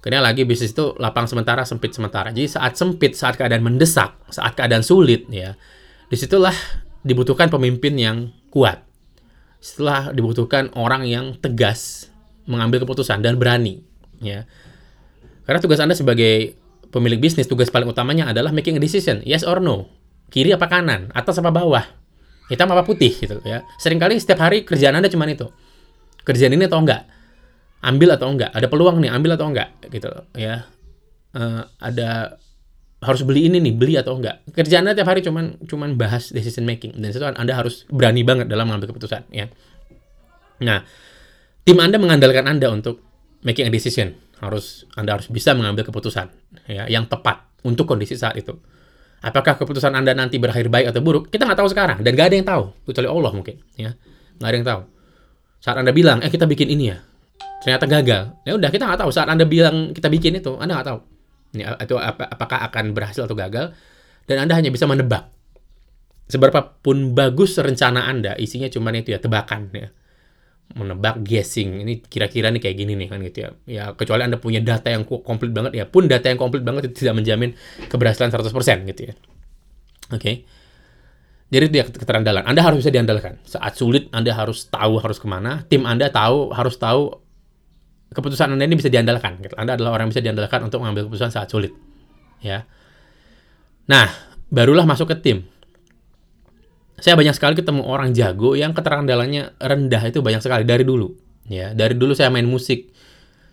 karena 0.00 0.24
lagi 0.24 0.48
bisnis 0.48 0.72
itu 0.72 0.96
lapang 0.96 1.28
sementara, 1.28 1.68
sempit 1.68 1.92
sementara. 1.92 2.32
Jadi 2.32 2.48
saat 2.48 2.80
sempit, 2.80 3.12
saat 3.12 3.36
keadaan 3.36 3.60
mendesak, 3.60 4.16
saat 4.32 4.56
keadaan 4.56 4.80
sulit, 4.80 5.28
ya, 5.28 5.54
di 6.08 6.16
situlah 6.16 6.56
dibutuhkan 7.04 7.52
pemimpin 7.52 7.94
yang 8.00 8.16
kuat. 8.48 8.82
Setelah 9.62 10.10
dibutuhkan 10.10 10.74
orang 10.74 11.06
yang 11.06 11.38
tegas, 11.38 12.11
mengambil 12.46 12.82
keputusan 12.82 13.22
dan 13.22 13.38
berani 13.38 13.82
ya. 14.22 14.46
Karena 15.42 15.58
tugas 15.58 15.82
anda 15.82 15.94
sebagai 15.98 16.54
pemilik 16.92 17.18
bisnis 17.18 17.50
tugas 17.50 17.72
paling 17.72 17.88
utamanya 17.88 18.30
adalah 18.30 18.54
making 18.54 18.78
a 18.78 18.82
decision 18.82 19.24
yes 19.26 19.42
or 19.42 19.58
no. 19.58 19.90
Kiri 20.32 20.54
apa 20.54 20.64
kanan 20.70 21.12
atas 21.12 21.36
apa 21.42 21.52
bawah 21.52 21.84
hitam 22.48 22.68
apa 22.72 22.84
putih 22.84 23.12
gitu 23.16 23.40
ya. 23.44 23.64
Seringkali 23.80 24.16
setiap 24.20 24.44
hari 24.44 24.64
kerjaan 24.64 24.96
anda 24.96 25.08
cuma 25.08 25.28
itu. 25.28 25.48
Kerjaan 26.22 26.54
ini 26.54 26.68
atau 26.68 26.80
enggak? 26.80 27.08
Ambil 27.82 28.14
atau 28.14 28.30
enggak? 28.30 28.54
Ada 28.54 28.70
peluang 28.70 29.02
nih 29.02 29.10
ambil 29.10 29.34
atau 29.34 29.50
enggak? 29.50 29.74
Gitu 29.90 30.08
ya. 30.38 30.70
Uh, 31.32 31.64
ada 31.80 32.38
harus 33.02 33.26
beli 33.26 33.50
ini 33.50 33.58
nih 33.58 33.74
beli 33.74 33.94
atau 33.98 34.14
enggak? 34.14 34.46
Kerjaan 34.54 34.86
anda 34.86 34.94
tiap 34.94 35.10
hari 35.10 35.24
cuman 35.24 35.58
cuman 35.66 35.98
bahas 35.98 36.30
decision 36.30 36.62
making. 36.62 36.94
Dan 36.94 37.10
itu 37.10 37.18
anda 37.24 37.52
harus 37.52 37.88
berani 37.90 38.22
banget 38.22 38.46
dalam 38.46 38.70
mengambil 38.70 38.94
keputusan 38.94 39.26
ya. 39.34 39.50
Nah 40.62 40.86
tim 41.62 41.78
Anda 41.78 41.96
mengandalkan 41.98 42.46
Anda 42.46 42.70
untuk 42.70 43.02
making 43.46 43.70
a 43.70 43.72
decision. 43.72 44.14
Harus 44.42 44.90
Anda 44.98 45.14
harus 45.14 45.30
bisa 45.30 45.54
mengambil 45.54 45.86
keputusan 45.86 46.26
ya 46.66 46.90
yang 46.90 47.06
tepat 47.06 47.46
untuk 47.62 47.86
kondisi 47.86 48.18
saat 48.18 48.34
itu. 48.34 48.58
Apakah 49.22 49.54
keputusan 49.54 49.94
Anda 49.94 50.18
nanti 50.18 50.42
berakhir 50.42 50.66
baik 50.66 50.90
atau 50.90 50.98
buruk? 50.98 51.30
Kita 51.30 51.46
nggak 51.46 51.58
tahu 51.62 51.68
sekarang 51.70 52.02
dan 52.02 52.10
gak 52.18 52.34
ada 52.34 52.36
yang 52.42 52.48
tahu 52.48 52.64
kecuali 52.90 53.06
Allah 53.06 53.30
mungkin 53.30 53.56
ya. 53.78 53.94
Nggak 54.42 54.50
ada 54.50 54.56
yang 54.58 54.66
tahu. 54.66 54.80
Saat 55.62 55.76
Anda 55.78 55.94
bilang, 55.94 56.18
"Eh, 56.26 56.30
kita 56.30 56.50
bikin 56.50 56.74
ini 56.74 56.90
ya." 56.90 56.98
Ternyata 57.62 57.86
gagal. 57.86 58.22
Ya 58.42 58.58
udah, 58.58 58.70
kita 58.74 58.82
nggak 58.82 59.06
tahu. 59.06 59.10
Saat 59.14 59.30
Anda 59.30 59.46
bilang 59.46 59.94
kita 59.94 60.10
bikin 60.10 60.42
itu, 60.42 60.58
Anda 60.58 60.74
nggak 60.74 60.88
tahu. 60.90 60.98
Ini 61.54 61.62
itu 61.86 61.94
ap 62.02 62.18
apakah 62.18 62.66
akan 62.66 62.90
berhasil 62.90 63.22
atau 63.22 63.38
gagal 63.38 63.70
dan 64.26 64.36
Anda 64.42 64.58
hanya 64.58 64.74
bisa 64.74 64.90
menebak. 64.90 65.30
Seberapa 66.26 66.82
pun 66.82 67.14
bagus 67.14 67.54
rencana 67.62 68.10
Anda, 68.10 68.34
isinya 68.34 68.66
cuma 68.66 68.90
itu 68.90 69.14
ya 69.14 69.22
tebakan 69.22 69.70
ya 69.70 69.94
menebak 70.74 71.20
guessing. 71.20 71.84
Ini 71.84 72.04
kira-kira 72.06 72.48
nih 72.48 72.60
kayak 72.60 72.76
gini 72.76 72.92
nih 72.96 73.08
kan 73.08 73.18
gitu 73.20 73.38
ya. 73.44 73.50
Ya 73.68 73.84
kecuali 73.92 74.24
anda 74.24 74.40
punya 74.40 74.60
data 74.64 74.88
yang 74.88 75.04
komplit 75.04 75.52
banget 75.52 75.72
ya 75.76 75.84
pun 75.84 76.08
data 76.08 76.28
yang 76.28 76.40
komplit 76.40 76.64
banget 76.64 76.90
itu 76.90 77.04
tidak 77.04 77.22
menjamin 77.22 77.50
keberhasilan 77.88 78.32
100% 78.32 78.88
gitu 78.92 79.02
ya. 79.12 79.14
Oke. 80.12 80.20
Okay. 80.20 80.34
jadi 81.52 81.68
dia 81.68 81.84
keterandalan. 81.84 82.48
Anda 82.48 82.64
harus 82.64 82.80
bisa 82.80 82.88
diandalkan. 82.88 83.40
Saat 83.44 83.76
sulit 83.76 84.08
anda 84.12 84.32
harus 84.32 84.72
tahu 84.72 84.96
harus 85.00 85.20
ke 85.20 85.28
mana. 85.28 85.68
Tim 85.68 85.84
anda 85.84 86.08
tahu 86.08 86.52
harus 86.56 86.80
tahu 86.80 87.12
keputusan 88.12 88.52
anda 88.56 88.64
ini 88.64 88.76
bisa 88.76 88.92
diandalkan 88.92 89.40
gitu. 89.40 89.56
anda 89.56 89.76
adalah 89.76 89.96
orang 89.96 90.08
yang 90.08 90.12
bisa 90.16 90.24
diandalkan 90.24 90.68
untuk 90.68 90.80
mengambil 90.80 91.08
keputusan 91.08 91.32
saat 91.32 91.48
sulit. 91.52 91.72
Ya. 92.40 92.64
Nah 93.88 94.08
barulah 94.48 94.84
masuk 94.88 95.12
ke 95.12 95.16
tim 95.20 95.38
saya 97.02 97.18
banyak 97.18 97.34
sekali 97.34 97.58
ketemu 97.58 97.82
orang 97.82 98.14
jago 98.14 98.54
yang 98.54 98.70
keterandalannya 98.70 99.58
rendah 99.58 100.02
itu 100.06 100.22
banyak 100.22 100.38
sekali 100.38 100.62
dari 100.62 100.86
dulu. 100.86 101.10
Ya, 101.50 101.74
dari 101.74 101.98
dulu 101.98 102.14
saya 102.14 102.30
main 102.30 102.46
musik 102.46 102.94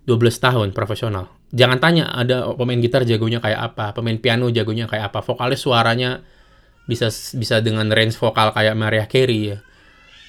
12 0.05 0.37
tahun 0.37 0.67
profesional. 0.69 1.33
Jangan 1.49 1.81
tanya 1.81 2.13
ada 2.13 2.53
pemain 2.53 2.77
gitar 2.77 3.09
jagonya 3.09 3.41
kayak 3.41 3.73
apa, 3.73 3.97
pemain 3.97 4.21
piano 4.21 4.53
jagonya 4.53 4.85
kayak 4.85 5.09
apa, 5.09 5.25
vokalis 5.25 5.65
suaranya 5.65 6.21
bisa 6.85 7.09
bisa 7.09 7.57
dengan 7.65 7.89
range 7.89 8.21
vokal 8.21 8.53
kayak 8.53 8.77
Mariah 8.77 9.09
Carey 9.09 9.57
ya. 9.57 9.57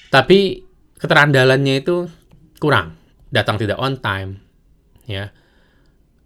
Tapi 0.09 0.65
keterandalannya 0.97 1.77
itu 1.77 2.09
kurang. 2.57 2.97
Datang 3.29 3.61
tidak 3.61 3.77
on 3.77 4.01
time. 4.01 4.41
Ya. 5.05 5.29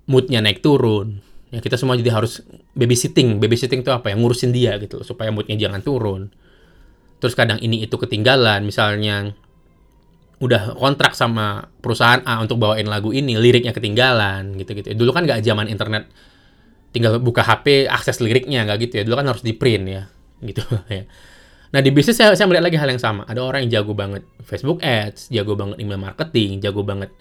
Moodnya 0.08 0.40
naik 0.40 0.64
turun. 0.64 1.20
Ya, 1.52 1.60
kita 1.60 1.76
semua 1.76 2.00
jadi 2.00 2.16
harus 2.16 2.40
babysitting. 2.72 3.44
Babysitting 3.44 3.84
itu 3.84 3.92
apa 3.92 4.10
ya? 4.10 4.16
Ngurusin 4.16 4.56
dia 4.56 4.80
gitu 4.80 5.04
supaya 5.04 5.28
moodnya 5.28 5.60
jangan 5.60 5.84
turun 5.84 6.32
terus 7.20 7.34
kadang 7.34 7.58
ini 7.64 7.84
itu 7.84 7.96
ketinggalan 7.96 8.66
misalnya 8.66 9.34
udah 10.44 10.76
kontrak 10.76 11.16
sama 11.16 11.72
perusahaan 11.80 12.20
A 12.28 12.44
untuk 12.44 12.60
bawain 12.60 12.88
lagu 12.92 13.16
ini 13.16 13.40
liriknya 13.40 13.72
ketinggalan 13.72 14.60
gitu-gitu. 14.60 14.92
Dulu 14.92 15.16
kan 15.16 15.24
nggak 15.24 15.40
zaman 15.40 15.72
internet 15.72 16.12
tinggal 16.92 17.20
buka 17.24 17.44
HP 17.44 17.88
akses 17.88 18.20
liriknya 18.20 18.68
nggak 18.68 18.78
gitu 18.88 18.94
ya. 19.00 19.04
Dulu 19.08 19.16
kan 19.16 19.28
harus 19.32 19.44
di 19.44 19.56
print 19.56 19.86
ya 19.88 20.04
gitu 20.44 20.64
ya. 20.92 21.08
Nah 21.72 21.80
di 21.80 21.90
bisnis 21.92 22.20
saya, 22.20 22.36
saya 22.36 22.48
melihat 22.52 22.68
lagi 22.68 22.78
hal 22.80 22.90
yang 22.92 23.00
sama. 23.00 23.24
Ada 23.28 23.40
orang 23.40 23.68
yang 23.68 23.82
jago 23.82 23.96
banget 23.96 24.28
Facebook 24.44 24.84
Ads 24.84 25.32
jago 25.32 25.56
banget 25.56 25.80
email 25.80 26.00
marketing 26.00 26.60
jago 26.60 26.84
banget 26.84 27.12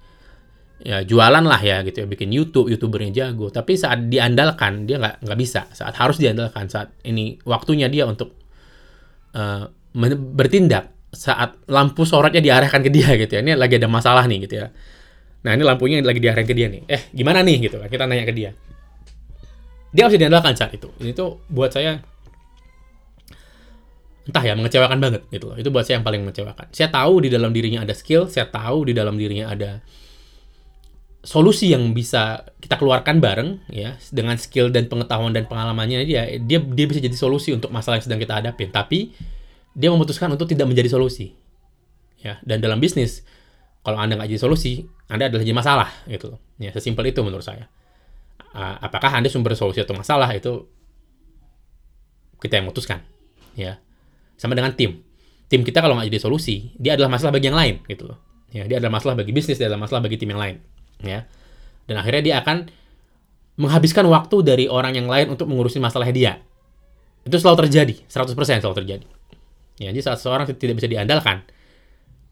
ya 0.82 1.06
jualan 1.06 1.44
lah 1.46 1.60
ya 1.62 1.86
gitu 1.86 2.02
ya. 2.02 2.06
Bikin 2.10 2.34
YouTube 2.34 2.66
youtubernya 2.66 3.14
jago. 3.14 3.46
Tapi 3.54 3.78
saat 3.78 4.10
diandalkan 4.10 4.90
dia 4.90 4.98
nggak 4.98 5.22
nggak 5.22 5.38
bisa. 5.38 5.70
Saat 5.70 5.94
harus 6.02 6.18
diandalkan 6.18 6.66
saat 6.66 6.90
ini 7.06 7.38
waktunya 7.46 7.86
dia 7.86 8.10
untuk 8.10 8.34
uh, 9.38 9.70
bertindak 10.34 10.90
saat 11.14 11.54
lampu 11.70 12.02
sorotnya 12.02 12.42
diarahkan 12.42 12.82
ke 12.82 12.90
dia 12.90 13.14
gitu 13.14 13.38
ya. 13.38 13.40
Ini 13.40 13.54
lagi 13.54 13.78
ada 13.78 13.86
masalah 13.86 14.26
nih 14.26 14.50
gitu 14.50 14.54
ya. 14.60 14.68
Nah, 15.46 15.54
ini 15.54 15.62
lampunya 15.62 16.02
lagi 16.02 16.18
diarahkan 16.18 16.48
ke 16.48 16.54
dia 16.56 16.66
nih. 16.68 16.82
Eh, 16.90 17.02
gimana 17.14 17.40
nih 17.46 17.70
gitu 17.70 17.78
kan. 17.78 17.88
Kita 17.88 18.04
nanya 18.04 18.26
ke 18.26 18.34
dia. 18.34 18.50
Dia 19.94 20.10
harus 20.10 20.18
diandalkan 20.18 20.58
saat 20.58 20.74
itu. 20.74 20.90
Ini 20.98 21.14
tuh 21.14 21.38
buat 21.46 21.70
saya 21.70 22.02
entah 24.24 24.40
ya 24.40 24.56
mengecewakan 24.56 24.98
banget 24.98 25.22
gitu 25.30 25.54
loh. 25.54 25.56
Itu 25.60 25.70
buat 25.70 25.86
saya 25.86 26.02
yang 26.02 26.06
paling 26.06 26.26
mengecewakan. 26.26 26.66
Saya 26.74 26.90
tahu 26.90 27.22
di 27.22 27.28
dalam 27.30 27.54
dirinya 27.54 27.86
ada 27.86 27.94
skill, 27.94 28.26
saya 28.26 28.50
tahu 28.50 28.90
di 28.90 28.92
dalam 28.96 29.14
dirinya 29.14 29.52
ada 29.52 29.84
solusi 31.24 31.72
yang 31.72 31.96
bisa 31.96 32.44
kita 32.60 32.76
keluarkan 32.76 33.16
bareng 33.16 33.64
ya 33.72 33.96
dengan 34.12 34.36
skill 34.36 34.68
dan 34.68 34.92
pengetahuan 34.92 35.32
dan 35.32 35.48
pengalamannya 35.48 36.04
dia 36.04 36.36
dia 36.36 36.60
dia 36.60 36.84
bisa 36.84 37.00
jadi 37.00 37.16
solusi 37.16 37.48
untuk 37.56 37.72
masalah 37.72 37.96
yang 37.96 38.04
sedang 38.04 38.20
kita 38.20 38.44
hadapin 38.44 38.68
tapi 38.68 39.16
dia 39.74 39.90
memutuskan 39.90 40.30
untuk 40.30 40.46
tidak 40.46 40.70
menjadi 40.70 40.94
solusi. 40.94 41.34
Ya, 42.22 42.40
dan 42.40 42.64
dalam 42.64 42.80
bisnis, 42.80 43.20
kalau 43.84 44.00
Anda 44.00 44.16
nggak 44.16 44.32
jadi 44.32 44.40
solusi, 44.40 44.88
Anda 45.12 45.28
adalah 45.28 45.44
jadi 45.44 45.56
masalah 45.58 45.88
gitu. 46.08 46.40
Ya, 46.56 46.72
sesimpel 46.72 47.12
itu 47.12 47.20
menurut 47.20 47.44
saya. 47.44 47.68
apakah 48.54 49.10
Anda 49.18 49.26
sumber 49.26 49.58
solusi 49.58 49.82
atau 49.82 49.98
masalah 49.98 50.30
itu 50.30 50.70
kita 52.38 52.62
yang 52.62 52.70
memutuskan, 52.70 53.02
ya. 53.58 53.82
Sama 54.38 54.54
dengan 54.54 54.70
tim. 54.78 55.02
Tim 55.50 55.66
kita 55.66 55.82
kalau 55.82 55.98
nggak 55.98 56.06
jadi 56.06 56.22
solusi, 56.22 56.70
dia 56.78 56.94
adalah 56.94 57.10
masalah 57.10 57.34
bagi 57.34 57.50
yang 57.50 57.58
lain 57.58 57.82
gitu 57.90 58.06
loh. 58.06 58.18
Ya, 58.54 58.62
dia 58.70 58.78
adalah 58.78 59.02
masalah 59.02 59.18
bagi 59.18 59.34
bisnis, 59.34 59.58
dia 59.58 59.66
adalah 59.66 59.90
masalah 59.90 60.06
bagi 60.06 60.14
tim 60.14 60.30
yang 60.30 60.38
lain, 60.38 60.56
ya. 61.02 61.26
Dan 61.90 61.98
akhirnya 61.98 62.22
dia 62.22 62.34
akan 62.38 62.70
menghabiskan 63.58 64.06
waktu 64.06 64.36
dari 64.46 64.64
orang 64.70 64.94
yang 64.94 65.10
lain 65.10 65.34
untuk 65.34 65.50
mengurusin 65.50 65.82
masalah 65.82 66.06
dia. 66.14 66.38
Itu 67.26 67.34
selalu 67.40 67.66
terjadi, 67.66 67.94
100% 68.06 68.62
selalu 68.62 68.76
terjadi. 68.84 69.06
Ya, 69.80 69.90
jadi 69.90 70.06
saat 70.06 70.22
seorang 70.22 70.46
tidak 70.54 70.78
bisa 70.78 70.86
diandalkan, 70.86 71.42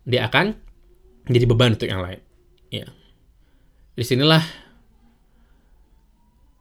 dia 0.06 0.26
akan 0.30 0.54
menjadi 1.26 1.46
beban 1.50 1.74
untuk 1.74 1.90
yang 1.90 2.02
lain. 2.02 2.22
Ya. 2.70 2.86
Di 3.98 4.04
sinilah 4.06 4.42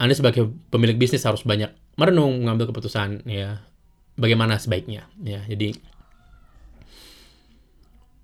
Anda 0.01 0.17
sebagai 0.17 0.49
pemilik 0.73 0.97
bisnis 0.97 1.21
harus 1.21 1.45
banyak 1.45 1.69
merenung, 1.93 2.41
mengambil 2.41 2.73
keputusan, 2.73 3.21
ya, 3.29 3.61
bagaimana 4.17 4.57
sebaiknya. 4.57 5.05
Ya, 5.21 5.45
jadi 5.45 5.77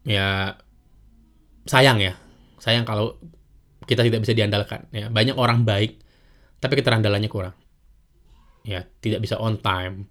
ya 0.07 0.57
sayang 1.69 2.01
ya, 2.01 2.17
sayang 2.57 2.87
kalau 2.87 3.21
kita 3.85 4.01
tidak 4.01 4.25
bisa 4.25 4.33
diandalkan. 4.33 4.89
Ya, 4.89 5.13
banyak 5.13 5.37
orang 5.37 5.61
baik, 5.61 6.01
tapi 6.57 6.81
keterandalannya 6.81 7.29
kurang. 7.29 7.53
Ya, 8.65 8.89
tidak 8.99 9.21
bisa 9.21 9.37
on 9.37 9.61
time, 9.61 10.09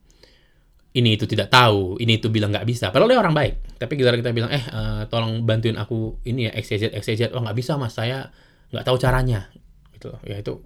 ini 0.96 1.20
itu 1.20 1.28
tidak 1.28 1.52
tahu, 1.52 2.00
ini 2.00 2.16
itu 2.16 2.32
bilang 2.32 2.48
nggak 2.48 2.64
bisa. 2.64 2.88
Padahal 2.88 3.12
dia 3.12 3.20
orang 3.20 3.36
baik. 3.36 3.76
Tapi 3.76 3.92
kita 4.00 4.16
kita 4.16 4.32
bilang, 4.32 4.48
eh 4.48 4.64
uh, 4.72 5.04
tolong 5.12 5.44
bantuin 5.44 5.76
aku 5.76 6.24
ini 6.24 6.48
ya 6.48 6.56
XYZ 6.56 6.96
XYZ. 6.96 7.22
Oh 7.36 7.44
nggak 7.44 7.56
bisa 7.56 7.76
mas, 7.76 7.92
saya 7.92 8.32
nggak 8.72 8.84
tahu 8.88 8.96
caranya. 8.96 9.52
Gitu 9.92 10.08
Ya 10.24 10.40
itu, 10.40 10.64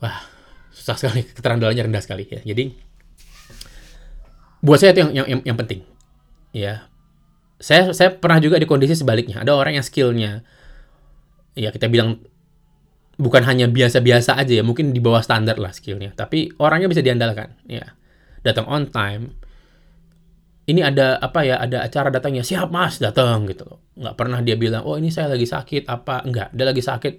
wah 0.00 0.24
susah 0.72 0.96
sekali. 0.96 1.28
Keterandalannya 1.36 1.92
rendah 1.92 2.00
sekali 2.00 2.24
ya. 2.24 2.40
Jadi 2.40 2.72
buat 4.64 4.80
saya 4.80 4.96
itu 4.96 5.04
yang 5.04 5.12
yang, 5.12 5.26
yang, 5.28 5.40
yang 5.52 5.56
penting. 5.60 5.84
Ya, 6.56 6.88
saya 7.60 7.92
saya 7.92 8.16
pernah 8.16 8.40
juga 8.40 8.56
di 8.56 8.64
kondisi 8.64 8.96
sebaliknya. 8.96 9.44
Ada 9.44 9.52
orang 9.52 9.76
yang 9.76 9.84
skillnya, 9.84 10.40
ya 11.52 11.68
kita 11.68 11.92
bilang 11.92 12.24
bukan 13.20 13.44
hanya 13.44 13.68
biasa-biasa 13.68 14.40
aja 14.40 14.56
ya, 14.56 14.64
mungkin 14.64 14.96
di 14.96 15.04
bawah 15.04 15.20
standar 15.20 15.60
lah 15.60 15.76
skillnya. 15.76 16.16
Tapi 16.16 16.56
orangnya 16.56 16.88
bisa 16.88 17.04
diandalkan. 17.04 17.60
Ya 17.68 17.92
datang 18.44 18.68
on 18.68 18.86
time 18.92 19.32
ini 20.64 20.80
ada 20.80 21.20
apa 21.20 21.44
ya 21.44 21.60
ada 21.60 21.84
acara 21.84 22.08
datangnya 22.08 22.40
siap 22.40 22.72
mas 22.72 22.96
datang 22.96 23.44
gitu 23.44 23.68
loh. 23.68 23.78
Nggak 24.00 24.16
pernah 24.16 24.40
dia 24.40 24.56
bilang 24.56 24.88
oh 24.88 24.96
ini 24.96 25.12
saya 25.12 25.28
lagi 25.28 25.44
sakit 25.44 25.84
apa 25.84 26.24
enggak 26.24 26.48
dia 26.56 26.64
lagi 26.64 26.80
sakit 26.80 27.14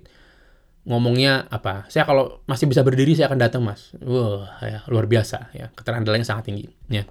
ngomongnya 0.86 1.50
apa 1.50 1.89
saya 1.89 2.05
kalau 2.05 2.41
masih 2.50 2.70
bisa 2.70 2.82
berdiri 2.82 3.13
saya 3.13 3.29
akan 3.29 3.39
datang 3.41 3.62
mas. 3.62 3.94
Wah 4.01 4.50
ya 4.65 4.82
luar 4.89 5.05
biasa 5.05 5.53
ya. 5.53 5.70
Keterandalannya 5.77 6.25
sangat 6.25 6.50
tinggi 6.50 6.65
ya. 6.89 7.05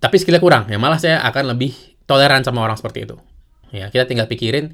Tapi 0.00 0.16
skillnya 0.16 0.40
kurang 0.40 0.64
ya. 0.72 0.80
Malah 0.80 1.00
saya 1.00 1.20
akan 1.20 1.52
lebih 1.56 1.76
toleran 2.08 2.40
sama 2.40 2.64
orang 2.64 2.80
seperti 2.80 3.04
itu 3.04 3.16
ya. 3.68 3.92
Kita 3.92 4.08
tinggal 4.08 4.32
pikirin 4.32 4.72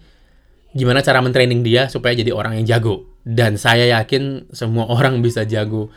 gimana 0.70 1.02
cara 1.02 1.18
mentraining 1.18 1.66
dia 1.66 1.90
supaya 1.90 2.14
jadi 2.14 2.30
orang 2.30 2.62
yang 2.62 2.78
jago. 2.78 3.10
Dan 3.26 3.58
saya 3.58 3.90
yakin 3.98 4.54
semua 4.54 4.86
orang 4.86 5.18
bisa 5.18 5.42
jago 5.42 5.90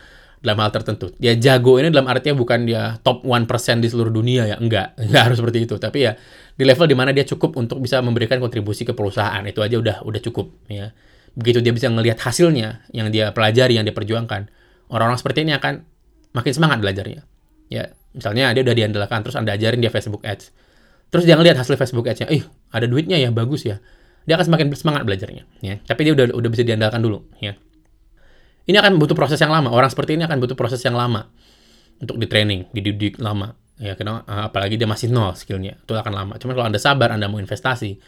dalam 0.43 0.59
hal 0.59 0.75
tertentu. 0.75 1.15
Dia 1.15 1.39
jago 1.39 1.79
ini 1.79 1.87
dalam 1.87 2.03
artinya 2.11 2.35
bukan 2.35 2.67
dia 2.67 2.99
top 2.99 3.23
1% 3.23 3.79
di 3.79 3.87
seluruh 3.87 4.11
dunia 4.11 4.43
ya, 4.43 4.59
enggak. 4.59 4.93
Enggak 5.07 5.31
harus 5.31 5.37
seperti 5.39 5.63
itu, 5.63 5.79
tapi 5.79 6.03
ya 6.03 6.19
di 6.53 6.63
level 6.67 6.85
di 6.85 6.95
mana 6.99 7.15
dia 7.15 7.23
cukup 7.23 7.55
untuk 7.55 7.79
bisa 7.79 8.03
memberikan 8.03 8.43
kontribusi 8.43 8.83
ke 8.83 8.91
perusahaan, 8.91 9.39
itu 9.47 9.63
aja 9.63 9.79
udah 9.79 9.97
udah 10.03 10.21
cukup 10.21 10.51
ya. 10.67 10.91
Begitu 11.33 11.63
dia 11.63 11.71
bisa 11.71 11.87
ngelihat 11.87 12.19
hasilnya 12.19 12.85
yang 12.91 13.07
dia 13.09 13.31
pelajari, 13.31 13.79
yang 13.79 13.87
dia 13.87 13.95
perjuangkan, 13.95 14.51
orang-orang 14.91 15.17
seperti 15.17 15.47
ini 15.47 15.55
akan 15.55 15.87
makin 16.35 16.51
semangat 16.51 16.77
belajarnya. 16.83 17.23
Ya, 17.71 17.95
misalnya 18.11 18.51
dia 18.51 18.61
udah 18.67 18.75
diandalkan 18.75 19.23
terus 19.23 19.39
Anda 19.39 19.55
ajarin 19.55 19.79
dia 19.79 19.89
Facebook 19.89 20.27
Ads. 20.27 20.51
Terus 21.09 21.23
dia 21.23 21.39
ngelihat 21.39 21.55
hasil 21.55 21.79
Facebook 21.79 22.05
Ads-nya, 22.05 22.27
"Ih, 22.29 22.43
ada 22.69 22.85
duitnya 22.85 23.15
ya, 23.15 23.31
bagus 23.31 23.63
ya." 23.63 23.79
Dia 24.27 24.35
akan 24.37 24.53
semakin 24.53 24.65
semangat 24.75 25.07
belajarnya, 25.07 25.43
ya. 25.63 25.79
Tapi 25.87 26.03
dia 26.03 26.13
udah 26.13 26.35
udah 26.35 26.49
bisa 26.51 26.67
diandalkan 26.67 26.99
dulu, 26.99 27.23
ya 27.39 27.55
ini 28.63 28.77
akan 28.79 28.95
butuh 28.95 29.15
proses 29.15 29.39
yang 29.39 29.51
lama. 29.51 29.69
Orang 29.71 29.91
seperti 29.91 30.15
ini 30.15 30.23
akan 30.23 30.39
butuh 30.39 30.55
proses 30.55 30.79
yang 30.83 30.95
lama 30.95 31.27
untuk 31.99 32.15
di 32.15 32.27
training, 32.27 32.71
dididik 32.71 33.19
lama. 33.19 33.55
Ya, 33.81 33.97
karena 33.99 34.23
eh, 34.23 34.43
apalagi 34.47 34.79
dia 34.79 34.87
masih 34.87 35.11
nol 35.11 35.35
skillnya, 35.35 35.79
itu 35.81 35.93
akan 35.93 36.13
lama. 36.13 36.33
Cuma 36.39 36.55
kalau 36.55 36.69
anda 36.69 36.79
sabar, 36.79 37.11
anda 37.11 37.27
mau 37.27 37.41
investasi, 37.41 37.99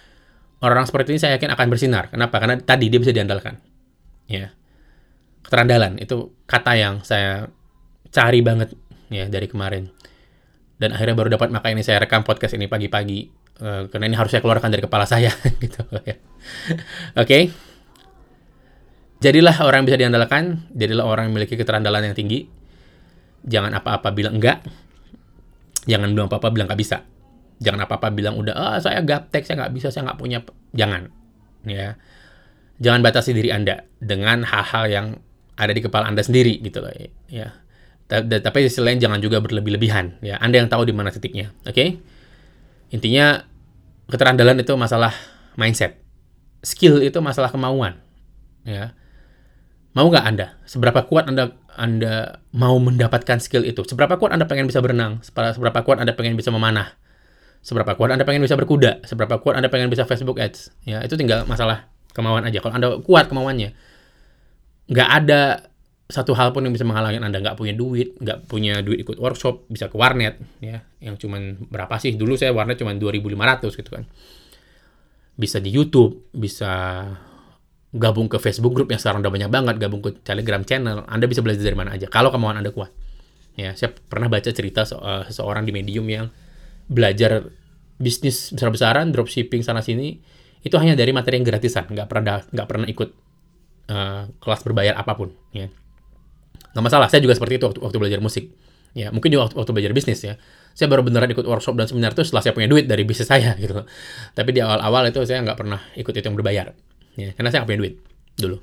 orang-orang 0.63 0.87
seperti 0.87 1.09
ini 1.15 1.19
saya 1.19 1.31
yakin 1.35 1.51
akan 1.51 1.67
bersinar. 1.67 2.07
Kenapa? 2.13 2.39
Karena 2.39 2.55
tadi 2.61 2.87
dia 2.87 2.99
bisa 3.01 3.11
diandalkan. 3.11 3.59
Ya, 4.25 4.55
keterandalan 5.45 6.01
itu 6.01 6.33
kata 6.49 6.73
yang 6.73 7.05
saya 7.05 7.51
cari 8.09 8.39
banget 8.39 8.73
ya 9.11 9.27
dari 9.27 9.51
kemarin. 9.51 9.91
Dan 10.75 10.91
akhirnya 10.91 11.15
baru 11.15 11.29
dapat 11.31 11.51
maka 11.55 11.71
ini 11.71 11.83
saya 11.83 12.03
rekam 12.03 12.27
podcast 12.27 12.51
ini 12.55 12.67
pagi-pagi 12.67 13.31
uh, 13.63 13.87
karena 13.87 14.11
ini 14.11 14.15
harus 14.19 14.27
saya 14.27 14.43
keluarkan 14.43 14.67
dari 14.67 14.83
kepala 14.83 15.07
saya 15.07 15.31
gitu 15.63 15.83
ya. 16.03 16.15
Oke. 17.15 17.23
Okay? 17.23 17.43
Jadilah 19.23 19.55
orang 19.63 19.83
yang 19.83 19.87
bisa 19.87 19.99
diandalkan, 19.99 20.43
jadilah 20.75 21.07
orang 21.07 21.29
yang 21.29 21.33
memiliki 21.39 21.55
keterandalan 21.55 22.11
yang 22.11 22.15
tinggi. 22.17 22.51
Jangan 23.47 23.71
apa-apa 23.71 24.11
bilang 24.11 24.35
enggak. 24.35 24.65
Jangan 25.87 26.11
bilang 26.11 26.27
apa-apa 26.27 26.51
bilang 26.51 26.67
nggak 26.67 26.81
bisa. 26.81 27.07
Jangan 27.63 27.87
apa-apa 27.87 28.11
bilang 28.11 28.35
udah, 28.35 28.51
ah 28.51 28.75
oh, 28.75 28.77
saya 28.83 28.99
gaptek, 28.99 29.47
saya 29.47 29.63
nggak 29.63 29.73
bisa, 29.73 29.87
saya 29.93 30.11
nggak 30.11 30.19
punya. 30.19 30.43
Jangan. 30.75 31.07
Ya. 31.63 31.95
Jangan 32.83 32.99
batasi 32.99 33.31
diri 33.31 33.55
Anda 33.55 33.87
dengan 34.03 34.43
hal-hal 34.43 34.91
yang 34.91 35.07
ada 35.55 35.71
di 35.71 35.79
kepala 35.79 36.11
Anda 36.11 36.19
sendiri 36.19 36.59
gitu 36.59 36.83
loh. 36.83 36.91
Ya. 37.31 37.55
Tapi 38.11 38.57
sisi 38.67 38.83
lain 38.83 38.99
jangan 38.99 39.23
juga 39.23 39.39
berlebih-lebihan. 39.39 40.19
Ya. 40.19 40.35
Anda 40.43 40.59
yang 40.59 40.67
tahu 40.67 40.83
di 40.83 40.91
mana 40.91 41.15
titiknya. 41.15 41.55
Oke? 41.63 41.71
Okay? 41.71 41.89
Intinya 42.91 43.47
keterandalan 44.11 44.59
itu 44.59 44.75
masalah 44.75 45.15
mindset. 45.55 46.03
Skill 46.59 46.99
itu 46.99 47.15
masalah 47.23 47.47
kemauan. 47.47 47.95
Ya 48.67 48.93
Mau 49.95 50.11
nggak 50.11 50.25
Anda? 50.27 50.59
Seberapa 50.67 51.07
kuat 51.07 51.31
Anda 51.31 51.55
Anda 51.71 52.43
mau 52.51 52.75
mendapatkan 52.83 53.39
skill 53.39 53.63
itu? 53.63 53.87
Seberapa 53.87 54.19
kuat 54.19 54.35
Anda 54.35 54.43
pengen 54.43 54.67
bisa 54.67 54.83
berenang? 54.83 55.23
Seberapa 55.23 55.79
kuat 55.87 56.03
Anda 56.03 56.11
pengen 56.11 56.35
bisa 56.35 56.51
memanah? 56.51 56.99
Seberapa 57.63 57.95
kuat 57.95 58.11
Anda 58.11 58.27
pengen 58.27 58.43
bisa 58.43 58.59
berkuda? 58.59 59.07
Seberapa 59.07 59.39
kuat 59.39 59.55
Anda 59.55 59.71
pengen 59.71 59.87
bisa 59.87 60.03
Facebook 60.03 60.37
Ads? 60.37 60.75
Ya, 60.83 60.99
itu 60.99 61.15
tinggal 61.15 61.47
masalah 61.47 61.87
kemauan 62.11 62.43
aja. 62.43 62.59
Kalau 62.59 62.75
Anda 62.75 62.87
kuat 62.99 63.31
kemauannya, 63.31 63.71
nggak 64.91 65.09
ada 65.23 65.71
satu 66.05 66.37
hal 66.37 66.53
pun 66.53 66.61
yang 66.61 66.75
bisa 66.75 66.85
menghalangi 66.85 67.17
Anda 67.17 67.41
nggak 67.41 67.57
punya 67.57 67.73
duit, 67.73 68.19
nggak 68.21 68.45
punya 68.45 68.85
duit 68.85 69.01
ikut 69.01 69.17
workshop, 69.17 69.65
bisa 69.71 69.89
ke 69.89 69.97
warnet, 69.97 70.37
ya, 70.61 70.85
yang 71.01 71.17
cuman 71.17 71.57
berapa 71.65 71.97
sih? 71.97 72.13
Dulu 72.13 72.37
saya 72.37 72.53
warnet 72.53 72.77
cuma 72.77 72.93
2.500 72.93 73.73
gitu 73.73 73.89
kan. 73.89 74.05
Bisa 75.35 75.57
di 75.57 75.73
YouTube, 75.73 76.29
bisa 76.31 77.01
gabung 77.95 78.27
ke 78.27 78.35
Facebook 78.43 78.75
group 78.75 78.91
yang 78.91 78.99
sekarang 78.99 79.23
udah 79.23 79.31
banyak 79.31 79.47
banget, 79.47 79.75
gabung 79.79 80.03
ke 80.03 80.11
Telegram 80.19 80.59
channel, 80.67 81.07
Anda 81.07 81.31
bisa 81.31 81.39
belajar 81.39 81.63
dari 81.63 81.77
mana 81.79 81.95
aja. 81.95 82.11
Kalau 82.11 82.27
kemauan 82.27 82.59
Anda 82.59 82.75
kuat. 82.75 82.91
Ya, 83.55 83.71
saya 83.71 83.95
pernah 83.95 84.27
baca 84.27 84.51
cerita 84.51 84.83
so, 84.83 84.99
uh, 84.99 85.23
seseorang 85.31 85.63
di 85.63 85.71
Medium 85.71 86.03
yang 86.11 86.27
belajar 86.91 87.47
bisnis 87.95 88.51
besar-besaran, 88.51 89.15
dropshipping 89.15 89.63
sana 89.63 89.79
sini, 89.79 90.19
itu 90.59 90.75
hanya 90.75 90.99
dari 90.99 91.15
materi 91.15 91.39
yang 91.39 91.47
gratisan, 91.47 91.87
nggak 91.87 92.11
pernah 92.11 92.43
nggak 92.43 92.67
pernah 92.67 92.87
ikut 92.91 93.09
uh, 93.87 94.27
kelas 94.43 94.61
berbayar 94.67 94.99
apa 94.99 95.15
pun. 95.15 95.31
Ya, 95.55 95.71
nggak 96.75 96.83
masalah. 96.83 97.07
Saya 97.07 97.23
juga 97.23 97.39
seperti 97.39 97.63
itu 97.63 97.65
waktu, 97.71 97.79
waktu 97.79 97.95
belajar 97.95 98.19
musik. 98.19 98.51
Ya, 98.91 99.11
mungkin 99.15 99.31
di 99.31 99.39
waktu, 99.39 99.55
waktu 99.55 99.71
belajar 99.71 99.95
bisnis 99.95 100.19
ya. 100.19 100.35
Saya 100.75 100.91
baru 100.91 101.07
beneran 101.07 101.31
ikut 101.31 101.47
workshop 101.47 101.79
dan 101.79 101.87
seminar 101.87 102.11
itu 102.11 102.27
setelah 102.27 102.43
saya 102.43 102.51
punya 102.51 102.67
duit 102.67 102.91
dari 102.91 103.07
bisnis 103.07 103.31
saya 103.31 103.55
gitu. 103.63 103.87
Tapi 104.35 104.49
di 104.51 104.59
awal-awal 104.59 105.07
itu 105.07 105.23
saya 105.23 105.39
nggak 105.47 105.55
pernah 105.55 105.79
ikut 105.95 106.11
itu 106.11 106.27
yang 106.27 106.35
berbayar 106.35 106.75
ya 107.15 107.31
karena 107.35 107.49
saya 107.51 107.63
nggak 107.63 107.69
punya 107.71 107.81
duit 107.81 107.95
dulu. 108.39 108.57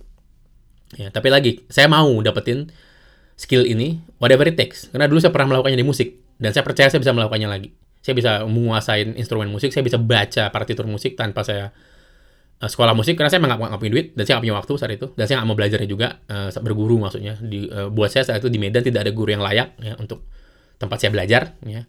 Ya 0.97 1.09
tapi 1.09 1.29
lagi 1.33 1.65
saya 1.73 1.88
mau 1.88 2.09
dapetin 2.21 2.69
skill 3.37 3.65
ini 3.65 4.01
whatever 4.21 4.45
it 4.49 4.57
takes. 4.57 4.93
Karena 4.93 5.09
dulu 5.09 5.19
saya 5.19 5.33
pernah 5.33 5.57
melakukannya 5.57 5.81
di 5.81 5.87
musik 5.87 6.09
dan 6.37 6.53
saya 6.53 6.65
percaya 6.65 6.88
saya 6.93 7.01
bisa 7.01 7.12
melakukannya 7.17 7.49
lagi. 7.49 7.69
Saya 8.03 8.15
bisa 8.19 8.33
menguasai 8.45 9.15
instrumen 9.17 9.49
musik 9.49 9.73
saya 9.73 9.85
bisa 9.87 9.97
baca 9.97 10.51
partitur 10.53 10.85
musik 10.85 11.15
tanpa 11.15 11.47
saya 11.47 11.71
uh, 12.61 12.69
sekolah 12.69 12.93
musik 12.93 13.17
karena 13.17 13.31
saya 13.33 13.41
nggak 13.41 13.59
nggak 13.59 13.81
punya 13.81 13.93
duit 13.93 14.07
dan 14.12 14.23
saya 14.27 14.33
nggak 14.37 14.45
punya 14.45 14.57
waktu 14.61 14.73
saat 14.77 14.93
itu. 14.93 15.07
Dan 15.17 15.25
saya 15.25 15.37
nggak 15.41 15.49
mau 15.49 15.57
belajarnya 15.57 15.88
juga 15.88 16.09
uh, 16.29 16.51
berguru 16.61 17.01
maksudnya. 17.01 17.41
Di 17.41 17.67
uh, 17.67 17.88
buat 17.88 18.12
saya 18.12 18.29
saat 18.29 18.45
itu 18.45 18.53
di 18.53 18.61
Medan 18.61 18.85
tidak 18.85 19.09
ada 19.09 19.12
guru 19.17 19.33
yang 19.33 19.43
layak 19.43 19.81
ya 19.81 19.97
untuk 19.97 20.29
tempat 20.83 20.99
saya 20.99 21.15
belajar 21.15 21.55
ya 21.62 21.87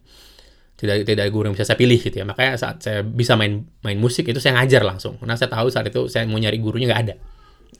tidak 0.74 1.06
tidak 1.06 1.26
guru 1.30 1.50
yang 1.50 1.54
bisa 1.54 1.66
saya 1.70 1.78
pilih 1.78 1.98
gitu 1.98 2.16
ya. 2.18 2.26
Makanya 2.26 2.58
saat 2.58 2.82
saya 2.82 3.06
bisa 3.06 3.38
main 3.38 3.66
main 3.86 3.98
musik 3.98 4.26
itu 4.26 4.42
saya 4.42 4.58
ngajar 4.58 4.82
langsung. 4.82 5.16
Karena 5.22 5.38
saya 5.38 5.50
tahu 5.50 5.70
saat 5.70 5.86
itu 5.86 6.10
saya 6.10 6.26
mau 6.26 6.38
nyari 6.38 6.58
gurunya 6.58 6.90
nggak 6.90 7.02
ada. 7.08 7.14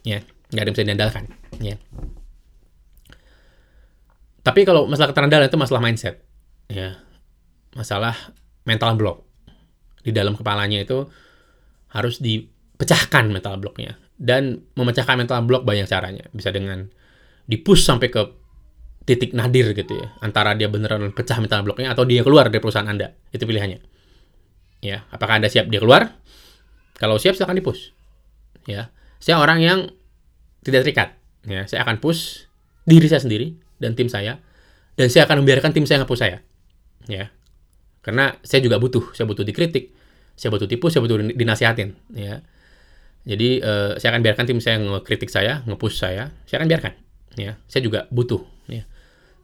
Ya 0.07 0.23
nggak 0.55 0.63
ada 0.63 0.69
yang 0.71 0.77
bisa 0.77 0.87
diandalkan. 0.87 1.25
Ya. 1.59 1.77
Tapi 4.45 4.61
kalau 4.63 4.87
masalah 4.87 5.11
keterandalan 5.11 5.51
itu 5.51 5.59
masalah 5.59 5.83
mindset. 5.83 6.23
Ya. 6.71 7.01
Masalah 7.75 8.15
mental 8.63 8.95
block. 8.95 9.27
Di 10.05 10.13
dalam 10.13 10.39
kepalanya 10.39 10.85
itu 10.85 11.09
harus 11.91 12.23
dipecahkan 12.23 13.33
mental 13.35 13.59
blocknya. 13.59 13.99
Dan 14.15 14.63
memecahkan 14.79 15.19
mental 15.19 15.43
block 15.49 15.67
banyak 15.67 15.91
caranya. 15.91 16.29
Bisa 16.31 16.55
dengan 16.55 16.87
dipush 17.49 17.83
sampai 17.83 18.13
ke 18.13 18.44
titik 19.05 19.37
nadir 19.37 19.77
gitu 19.77 20.01
ya 20.01 20.17
antara 20.25 20.57
dia 20.57 20.69
beneran 20.73 21.13
pecah 21.13 21.37
mental 21.37 21.61
bloknya 21.61 21.93
atau 21.93 22.09
dia 22.09 22.25
keluar 22.25 22.49
dari 22.49 22.61
perusahaan 22.61 22.89
anda. 22.89 23.13
Itu 23.31 23.45
pilihannya. 23.45 23.81
Ya 24.81 25.05
apakah 25.13 25.41
anda 25.41 25.49
siap 25.53 25.69
dia 25.69 25.81
keluar? 25.81 26.17
Kalau 26.97 27.21
siap 27.21 27.37
silahkan 27.37 27.57
dipush. 27.61 27.93
Ya 28.65 28.89
saya 29.21 29.41
orang 29.41 29.61
yang 29.61 29.79
tidak 30.65 30.89
terikat. 30.89 31.09
Ya 31.45 31.69
saya 31.69 31.85
akan 31.85 32.01
push 32.01 32.49
diri 32.89 33.05
saya 33.09 33.21
sendiri 33.21 33.57
dan 33.77 33.93
tim 33.93 34.09
saya 34.09 34.41
dan 34.97 35.13
saya 35.13 35.29
akan 35.29 35.45
membiarkan 35.45 35.77
tim 35.77 35.85
saya 35.85 36.01
ngepush 36.05 36.21
saya. 36.25 36.41
Ya 37.05 37.29
karena 38.01 38.41
saya 38.41 38.65
juga 38.65 38.81
butuh 38.81 39.13
saya 39.17 39.25
butuh 39.29 39.45
dikritik 39.45 39.93
saya 40.37 40.53
butuh 40.53 40.69
tipu 40.69 40.89
saya 40.89 41.05
butuh 41.05 41.21
dinasihatin. 41.37 41.93
Ya 42.17 42.41
jadi 43.29 43.61
uh, 43.61 43.93
saya 44.01 44.17
akan 44.17 44.21
biarkan 44.25 44.45
tim 44.49 44.61
saya 44.65 44.81
ngekritik 44.81 45.29
saya 45.29 45.61
ngepush 45.69 46.01
saya 46.01 46.33
saya 46.49 46.65
akan 46.65 46.69
biarkan. 46.73 46.93
Ya 47.37 47.61
saya 47.69 47.85
juga 47.85 48.09
butuh 48.09 48.54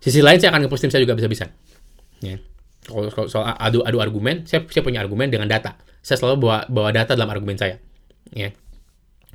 Sisi 0.00 0.24
lain 0.24 0.40
saya 0.40 0.50
akan 0.56 0.64
ngepost 0.64 0.82
tim 0.88 0.90
saya 0.92 1.04
juga 1.04 1.14
bisa-bisa. 1.14 1.52
Ya. 2.24 2.40
Kalau, 2.88 3.28
soal 3.28 3.52
adu 3.60 3.84
adu 3.84 4.00
argumen, 4.00 4.48
saya, 4.48 4.64
saya 4.72 4.80
punya 4.80 5.04
argumen 5.04 5.28
dengan 5.28 5.46
data. 5.46 5.76
Saya 6.00 6.16
selalu 6.16 6.36
bawa 6.40 6.58
bawa 6.72 6.90
data 6.90 7.12
dalam 7.12 7.28
argumen 7.28 7.60
saya. 7.60 7.76
Ya. 8.32 8.56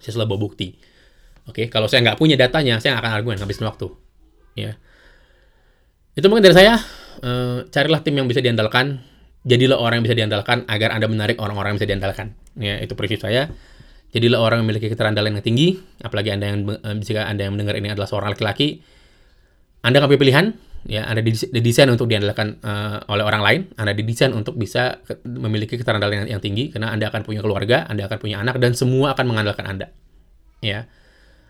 Saya 0.02 0.18
selalu 0.18 0.28
bawa 0.34 0.42
bukti. 0.50 0.74
Oke, 1.46 1.70
kalau 1.70 1.86
saya 1.86 2.02
nggak 2.02 2.18
punya 2.18 2.34
datanya, 2.34 2.82
saya 2.82 2.98
nggak 2.98 3.06
akan 3.06 3.14
argumen, 3.14 3.38
habisin 3.38 3.70
waktu. 3.70 3.94
Ya. 4.58 4.82
Itu 6.18 6.26
mungkin 6.32 6.42
dari 6.42 6.58
saya. 6.58 6.82
E, 7.22 7.32
carilah 7.70 8.02
tim 8.02 8.18
yang 8.18 8.26
bisa 8.26 8.42
diandalkan. 8.42 9.06
Jadilah 9.46 9.78
orang 9.78 10.02
yang 10.02 10.06
bisa 10.10 10.18
diandalkan 10.18 10.66
agar 10.66 10.98
Anda 10.98 11.06
menarik 11.06 11.38
orang-orang 11.38 11.76
yang 11.76 11.80
bisa 11.86 11.90
diandalkan. 11.94 12.34
Ya, 12.58 12.82
itu 12.82 12.98
prinsip 12.98 13.22
saya. 13.22 13.54
Jadilah 14.10 14.42
orang 14.42 14.64
yang 14.64 14.74
memiliki 14.74 14.90
keterandalan 14.90 15.38
yang 15.38 15.46
tinggi, 15.46 15.78
apalagi 16.02 16.34
Anda 16.34 16.46
yang 16.50 16.60
eh, 16.66 16.98
jika 17.06 17.30
Anda 17.30 17.46
yang 17.46 17.54
mendengar 17.54 17.78
ini 17.78 17.94
adalah 17.94 18.10
seorang 18.10 18.34
laki-laki, 18.34 18.82
anda 19.86 20.02
punya 20.02 20.18
pilihan, 20.18 20.46
ya 20.90 21.06
Anda 21.06 21.22
didesain 21.26 21.90
untuk 21.94 22.10
diandalkan 22.10 22.58
uh, 22.66 23.06
oleh 23.06 23.22
orang 23.22 23.42
lain, 23.46 23.62
Anda 23.78 23.94
didesain 23.94 24.34
untuk 24.34 24.58
bisa 24.58 24.98
ke, 25.06 25.22
memiliki 25.26 25.78
keterandalan 25.78 26.26
yang, 26.26 26.38
yang 26.38 26.42
tinggi 26.42 26.74
karena 26.74 26.90
Anda 26.90 27.14
akan 27.14 27.22
punya 27.22 27.46
keluarga, 27.46 27.86
Anda 27.86 28.10
akan 28.10 28.18
punya 28.18 28.42
anak 28.42 28.58
dan 28.58 28.74
semua 28.74 29.14
akan 29.14 29.26
mengandalkan 29.30 29.66
Anda. 29.70 29.94
Ya. 30.66 30.90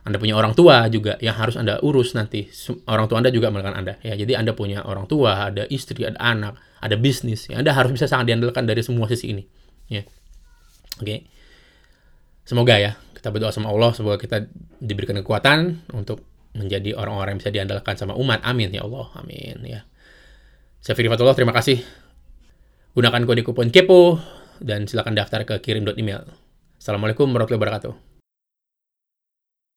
Anda 0.06 0.21
punya 0.21 0.38
orang 0.38 0.54
tua 0.54 0.86
juga 0.91 1.17
yang 1.24 1.34
harus 1.34 1.56
Anda 1.56 1.80
urus 1.80 2.13
nanti. 2.13 2.52
Orang 2.86 3.08
tua 3.08 3.24
Anda 3.24 3.32
juga 3.32 3.50
melakukan 3.50 3.74
Anda. 3.80 3.93
Ya, 4.04 4.13
jadi 4.19 4.38
Anda 4.38 4.52
punya 4.54 4.84
orang 4.84 5.08
tua, 5.08 5.50
ada 5.50 5.65
istri, 5.71 6.04
ada 6.06 6.19
anak, 6.19 6.60
ada 6.84 6.93
bisnis. 7.00 7.50
Ya, 7.50 7.58
anda 7.58 7.74
harus 7.74 7.89
bisa 7.89 8.06
sangat 8.06 8.30
diandalkan 8.30 8.69
dari 8.69 8.86
semua 8.86 9.10
sisi 9.10 9.34
ini. 9.34 9.43
Ya. 9.89 10.06
Oke. 11.00 11.08
Okay. 11.08 11.19
Semoga 12.45 12.78
ya 12.78 12.93
kita 13.17 13.34
berdoa 13.34 13.50
sama 13.50 13.74
Allah 13.74 13.89
semoga 13.98 14.21
kita 14.21 14.45
diberikan 14.78 15.17
kekuatan 15.17 15.89
untuk 15.98 16.21
menjadi 16.56 16.96
orang-orang 16.96 17.36
yang 17.36 17.41
bisa 17.44 17.54
diandalkan 17.54 17.96
sama 18.00 18.15
umat. 18.15 18.41
Amin 18.48 18.72
ya 18.72 18.88
Allah. 18.88 19.12
Amin 19.20 19.60
ya. 19.68 19.84
Saya 20.80 20.96
Firly 20.96 21.12
Fatullah, 21.12 21.36
terima 21.36 21.52
kasih. 21.52 21.84
Gunakan 22.96 23.28
kode 23.28 23.44
kupon 23.44 23.70
KEPO 23.70 24.22
dan 24.63 24.88
silakan 24.88 25.20
daftar 25.20 25.44
ke 25.44 25.60
kirim.email. 25.60 26.32
Assalamualaikum 26.80 27.28
warahmatullahi 27.28 27.60
wabarakatuh. 27.60 28.14